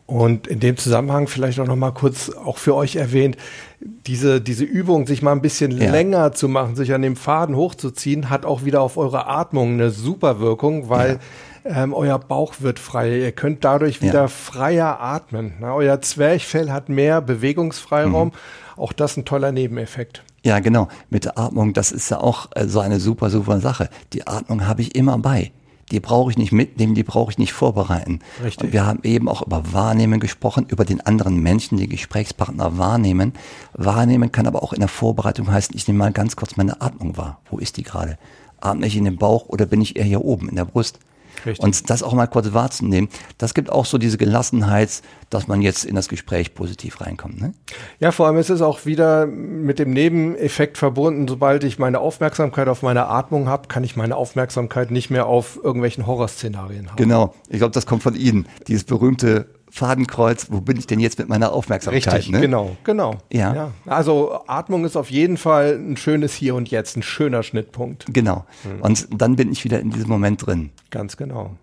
Und 0.06 0.46
in 0.46 0.60
dem 0.60 0.76
Zusammenhang 0.76 1.28
vielleicht 1.28 1.58
auch 1.60 1.66
noch 1.66 1.76
mal 1.76 1.92
kurz 1.92 2.28
auch 2.28 2.58
für 2.58 2.74
euch 2.74 2.96
erwähnt, 2.96 3.38
diese, 3.80 4.42
diese 4.42 4.64
Übung, 4.64 5.06
sich 5.06 5.22
mal 5.22 5.32
ein 5.32 5.40
bisschen 5.40 5.70
ja. 5.70 5.90
länger 5.90 6.32
zu 6.32 6.46
machen, 6.48 6.76
sich 6.76 6.92
an 6.92 7.00
dem 7.00 7.16
Faden 7.16 7.56
hochzuziehen, 7.56 8.28
hat 8.28 8.44
auch 8.44 8.64
wieder 8.64 8.82
auf 8.82 8.98
eure 8.98 9.26
Atmung 9.26 9.74
eine 9.74 9.90
super 9.90 10.40
Wirkung, 10.40 10.90
weil 10.90 11.20
ja. 11.64 11.84
ähm, 11.84 11.94
euer 11.94 12.18
Bauch 12.18 12.56
wird 12.60 12.78
frei. 12.78 13.20
Ihr 13.20 13.32
könnt 13.32 13.64
dadurch 13.64 14.02
wieder 14.02 14.22
ja. 14.22 14.28
freier 14.28 15.00
atmen. 15.00 15.54
Na, 15.60 15.72
euer 15.74 16.02
Zwerchfell 16.02 16.70
hat 16.70 16.90
mehr 16.90 17.22
Bewegungsfreiraum. 17.22 18.28
Mhm. 18.28 18.32
Auch 18.76 18.92
das 18.92 19.16
ein 19.16 19.24
toller 19.24 19.52
Nebeneffekt. 19.52 20.22
Ja, 20.44 20.60
genau. 20.60 20.88
Mit 21.08 21.24
der 21.24 21.38
Atmung, 21.38 21.72
das 21.72 21.90
ist 21.90 22.10
ja 22.10 22.20
auch 22.20 22.50
äh, 22.54 22.68
so 22.68 22.80
eine 22.80 23.00
super, 23.00 23.30
super 23.30 23.60
Sache. 23.60 23.88
Die 24.12 24.26
Atmung 24.26 24.66
habe 24.66 24.82
ich 24.82 24.94
immer 24.94 25.18
bei. 25.18 25.52
Die 25.90 26.00
brauche 26.00 26.30
ich 26.30 26.38
nicht 26.38 26.52
mitnehmen, 26.52 26.94
die 26.94 27.02
brauche 27.02 27.30
ich 27.30 27.38
nicht 27.38 27.52
vorbereiten. 27.52 28.20
Richtig. 28.42 28.64
Und 28.64 28.72
wir 28.72 28.86
haben 28.86 29.00
eben 29.04 29.28
auch 29.28 29.42
über 29.42 29.72
Wahrnehmen 29.72 30.20
gesprochen, 30.20 30.66
über 30.68 30.84
den 30.84 31.00
anderen 31.00 31.40
Menschen, 31.40 31.78
den 31.78 31.88
Gesprächspartner 31.88 32.78
wahrnehmen. 32.78 33.32
Wahrnehmen 33.72 34.32
kann 34.32 34.46
aber 34.46 34.62
auch 34.62 34.72
in 34.72 34.80
der 34.80 34.88
Vorbereitung 34.88 35.50
heißen, 35.50 35.74
ich 35.76 35.88
nehme 35.88 35.98
mal 35.98 36.12
ganz 36.12 36.36
kurz 36.36 36.56
meine 36.56 36.80
Atmung 36.80 37.16
wahr. 37.16 37.40
Wo 37.50 37.58
ist 37.58 37.76
die 37.76 37.82
gerade? 37.82 38.18
Atme 38.60 38.86
ich 38.86 38.96
in 38.96 39.04
den 39.04 39.16
Bauch 39.16 39.48
oder 39.48 39.66
bin 39.66 39.80
ich 39.80 39.96
eher 39.96 40.04
hier 40.04 40.24
oben 40.24 40.48
in 40.48 40.56
der 40.56 40.64
Brust? 40.64 40.98
Richtig. 41.46 41.62
Und 41.64 41.90
das 41.90 42.02
auch 42.02 42.12
mal 42.12 42.26
kurz 42.26 42.52
wahrzunehmen, 42.52 43.08
das 43.38 43.54
gibt 43.54 43.70
auch 43.70 43.86
so 43.86 43.98
diese 43.98 44.18
Gelassenheit, 44.18 45.02
dass 45.30 45.48
man 45.48 45.62
jetzt 45.62 45.84
in 45.84 45.94
das 45.94 46.08
Gespräch 46.08 46.54
positiv 46.54 47.00
reinkommt. 47.00 47.40
Ne? 47.40 47.54
Ja, 47.98 48.12
vor 48.12 48.26
allem 48.26 48.36
ist 48.36 48.50
es 48.50 48.62
auch 48.62 48.86
wieder 48.86 49.26
mit 49.26 49.78
dem 49.78 49.92
Nebeneffekt 49.92 50.78
verbunden, 50.78 51.28
sobald 51.28 51.64
ich 51.64 51.78
meine 51.78 52.00
Aufmerksamkeit 52.00 52.68
auf 52.68 52.82
meine 52.82 53.06
Atmung 53.08 53.48
habe, 53.48 53.68
kann 53.68 53.84
ich 53.84 53.96
meine 53.96 54.16
Aufmerksamkeit 54.16 54.90
nicht 54.90 55.10
mehr 55.10 55.26
auf 55.26 55.58
irgendwelchen 55.62 56.06
Horrorszenarien 56.06 56.88
haben. 56.88 56.96
Genau, 56.96 57.34
ich 57.48 57.58
glaube, 57.58 57.72
das 57.72 57.86
kommt 57.86 58.02
von 58.02 58.14
Ihnen, 58.14 58.46
dieses 58.68 58.84
berühmte 58.84 59.46
Fadenkreuz, 59.74 60.52
wo 60.52 60.60
bin 60.60 60.76
ich 60.76 60.86
denn 60.86 61.00
jetzt 61.00 61.18
mit 61.18 61.28
meiner 61.28 61.52
Aufmerksamkeit? 61.52 62.06
Richtig, 62.06 62.30
ne? 62.30 62.40
genau, 62.40 62.76
genau. 62.84 63.16
Ja. 63.32 63.52
ja. 63.52 63.72
Also 63.86 64.38
Atmung 64.46 64.84
ist 64.84 64.94
auf 64.94 65.10
jeden 65.10 65.36
Fall 65.36 65.74
ein 65.74 65.96
schönes 65.96 66.32
Hier 66.32 66.54
und 66.54 66.70
Jetzt, 66.70 66.96
ein 66.96 67.02
schöner 67.02 67.42
Schnittpunkt. 67.42 68.06
Genau. 68.08 68.44
Mhm. 68.62 68.82
Und 68.82 69.08
dann 69.20 69.34
bin 69.34 69.50
ich 69.50 69.64
wieder 69.64 69.80
in 69.80 69.90
diesem 69.90 70.10
Moment 70.10 70.46
drin. 70.46 70.70
Ganz 70.92 71.16
genau. 71.16 71.56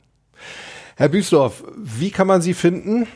Herr 0.97 1.07
Büsdorf, 1.07 1.63
wie 1.77 2.11
kann 2.11 2.27
man 2.27 2.41
Sie 2.41 2.53
finden? 2.53 3.07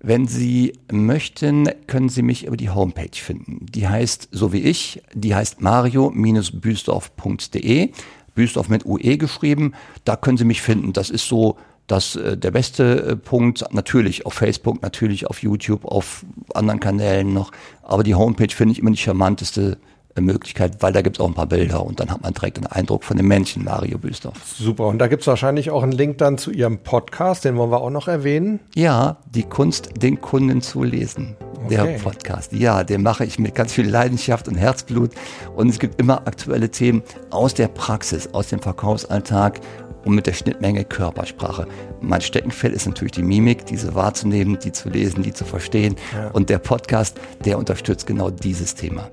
Wenn 0.00 0.28
Sie 0.28 0.74
möchten, 0.92 1.70
können 1.86 2.10
Sie 2.10 2.20
mich 2.20 2.44
über 2.44 2.58
die 2.58 2.68
Homepage 2.68 3.08
finden. 3.14 3.64
Die 3.70 3.88
heißt, 3.88 4.28
so 4.32 4.52
wie 4.52 4.60
ich, 4.60 5.00
die 5.14 5.34
heißt 5.34 5.62
mario-büsdorf.de. 5.62 7.90
Büsdorf 8.34 8.68
mit 8.68 8.84
UE 8.84 9.16
geschrieben. 9.16 9.72
Da 10.04 10.14
können 10.14 10.36
Sie 10.36 10.44
mich 10.44 10.60
finden. 10.60 10.92
Das 10.92 11.08
ist 11.08 11.26
so 11.26 11.56
das 11.86 12.16
äh, 12.16 12.36
der 12.36 12.50
beste 12.50 13.02
äh, 13.02 13.16
Punkt. 13.16 13.64
Natürlich 13.72 14.26
auf 14.26 14.34
Facebook, 14.34 14.82
natürlich 14.82 15.26
auf 15.26 15.42
YouTube, 15.42 15.84
auf 15.84 16.24
anderen 16.54 16.80
Kanälen 16.80 17.32
noch. 17.32 17.52
Aber 17.82 18.02
die 18.02 18.14
Homepage 18.14 18.54
finde 18.54 18.72
ich 18.72 18.78
immer 18.80 18.90
die 18.90 18.96
charmanteste 18.96 19.78
äh, 20.14 20.20
Möglichkeit, 20.20 20.82
weil 20.82 20.92
da 20.92 21.02
gibt 21.02 21.16
es 21.16 21.20
auch 21.20 21.28
ein 21.28 21.34
paar 21.34 21.46
Bilder 21.46 21.84
und 21.84 22.00
dann 22.00 22.10
hat 22.10 22.22
man 22.22 22.32
direkt 22.32 22.58
einen 22.58 22.66
Eindruck 22.66 23.04
von 23.04 23.16
dem 23.16 23.28
Männchen 23.28 23.64
Mario 23.64 23.98
Büstorf. 23.98 24.36
Super. 24.44 24.86
Und 24.86 24.98
da 24.98 25.06
gibt 25.06 25.22
es 25.22 25.26
wahrscheinlich 25.26 25.70
auch 25.70 25.82
einen 25.82 25.92
Link 25.92 26.18
dann 26.18 26.38
zu 26.38 26.50
Ihrem 26.50 26.78
Podcast, 26.78 27.44
den 27.44 27.56
wollen 27.56 27.70
wir 27.70 27.80
auch 27.80 27.90
noch 27.90 28.08
erwähnen. 28.08 28.60
Ja, 28.74 29.18
die 29.30 29.44
Kunst, 29.44 29.90
den 30.02 30.20
Kunden 30.20 30.62
zu 30.62 30.82
lesen. 30.82 31.36
Okay. 31.66 31.76
Der 31.76 31.84
Podcast. 31.98 32.52
Ja, 32.52 32.84
den 32.84 33.02
mache 33.02 33.24
ich 33.24 33.40
mit 33.40 33.56
ganz 33.56 33.72
viel 33.72 33.88
Leidenschaft 33.88 34.46
und 34.46 34.54
Herzblut. 34.54 35.10
Und 35.56 35.68
es 35.68 35.80
gibt 35.80 36.00
immer 36.00 36.26
aktuelle 36.26 36.70
Themen 36.70 37.02
aus 37.30 37.54
der 37.54 37.66
Praxis, 37.66 38.28
aus 38.32 38.48
dem 38.48 38.60
Verkaufsalltag 38.60 39.60
und 40.06 40.14
mit 40.14 40.26
der 40.26 40.32
Schnittmenge 40.32 40.84
Körpersprache. 40.84 41.66
Mein 42.00 42.20
Steckenfeld 42.20 42.72
ist 42.72 42.86
natürlich 42.86 43.12
die 43.12 43.22
Mimik, 43.22 43.66
diese 43.66 43.94
wahrzunehmen, 43.94 44.58
die 44.58 44.72
zu 44.72 44.88
lesen, 44.88 45.22
die 45.22 45.32
zu 45.32 45.44
verstehen. 45.44 45.96
Ja. 46.14 46.30
Und 46.30 46.48
der 46.48 46.58
Podcast, 46.58 47.20
der 47.44 47.58
unterstützt 47.58 48.06
genau 48.06 48.30
dieses 48.30 48.76
Thema. 48.76 49.10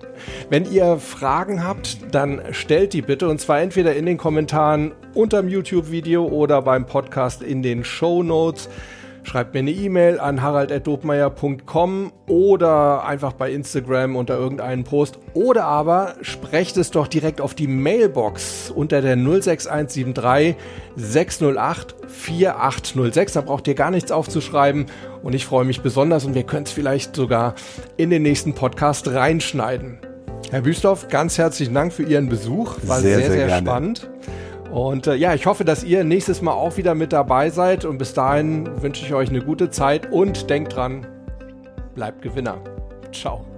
Wenn 0.50 0.72
ihr 0.72 0.98
Fragen 0.98 1.64
habt, 1.64 1.98
dann 2.12 2.42
stellt 2.52 2.94
die 2.94 3.02
bitte 3.02 3.28
und 3.28 3.42
zwar 3.42 3.60
entweder 3.60 3.96
in 3.96 4.06
den 4.06 4.18
Kommentaren 4.18 4.92
unter 5.16 5.42
dem 5.42 5.50
YouTube-Video 5.50 6.26
oder 6.26 6.62
beim 6.62 6.86
Podcast 6.86 7.42
in 7.42 7.64
den 7.64 7.84
Show 7.84 8.22
Notes. 8.22 8.70
Schreibt 9.24 9.54
mir 9.54 9.60
eine 9.60 9.72
E-Mail 9.72 10.20
an 10.20 10.42
harald.dobmeier.com 10.42 12.12
oder 12.28 13.06
einfach 13.06 13.34
bei 13.34 13.52
Instagram 13.52 14.18
unter 14.18 14.38
irgendeinen 14.38 14.84
Post. 14.84 15.18
Oder 15.34 15.64
aber 15.64 16.16
sprecht 16.22 16.76
es 16.76 16.92
doch 16.92 17.08
direkt 17.08 17.40
auf 17.40 17.56
die 17.56 17.68
Mailbox 17.68 18.70
unter 18.70 19.02
der 19.02 19.16
06173 19.16 20.56
608 20.98 21.96
4806. 22.08 23.34
Da 23.34 23.42
braucht 23.42 23.68
ihr 23.68 23.76
gar 23.76 23.92
nichts 23.92 24.12
aufzuschreiben. 24.12 24.88
Und 25.24 25.34
ich 25.34 25.46
freue 25.46 25.64
mich 25.64 25.82
besonders 25.82 26.26
und 26.26 26.36
wir 26.36 26.44
können 26.44 26.66
es 26.66 26.72
vielleicht 26.72 27.16
sogar 27.16 27.56
in 27.96 28.10
den 28.10 28.24
nächsten 28.24 28.54
Podcast 28.54 29.08
reinschneiden. 29.08 30.00
Herr 30.52 30.62
Büstorf, 30.62 31.08
ganz 31.08 31.38
herzlichen 31.38 31.74
Dank 31.74 31.94
für 31.94 32.04
Ihren 32.04 32.28
Besuch. 32.28 32.76
War 32.84 33.00
sehr, 33.00 33.18
sehr, 33.18 33.32
sehr, 33.32 33.50
sehr 33.50 33.58
spannend. 33.58 34.10
Und 34.74 35.06
äh, 35.06 35.14
ja, 35.14 35.36
ich 35.36 35.46
hoffe, 35.46 35.66
dass 35.66 35.84
ihr 35.84 36.04
nächstes 36.04 36.42
Mal 36.42 36.54
auch 36.54 36.78
wieder 36.78 36.96
mit 36.96 37.14
dabei 37.14 37.52
seid. 37.52 37.86
Und 37.86 38.00
bis 38.00 38.16
dahin 38.16 38.82
wünsche 38.82 39.06
ich 39.06 39.14
euch 39.14 39.30
eine 39.30 39.42
gute 39.42 39.70
Zeit 39.70 40.12
und 40.12 40.50
denkt 40.50 40.76
dran, 40.76 41.06
bleibt 41.94 42.24
Gewinner. 42.24 42.58
Ciao. 43.12 43.53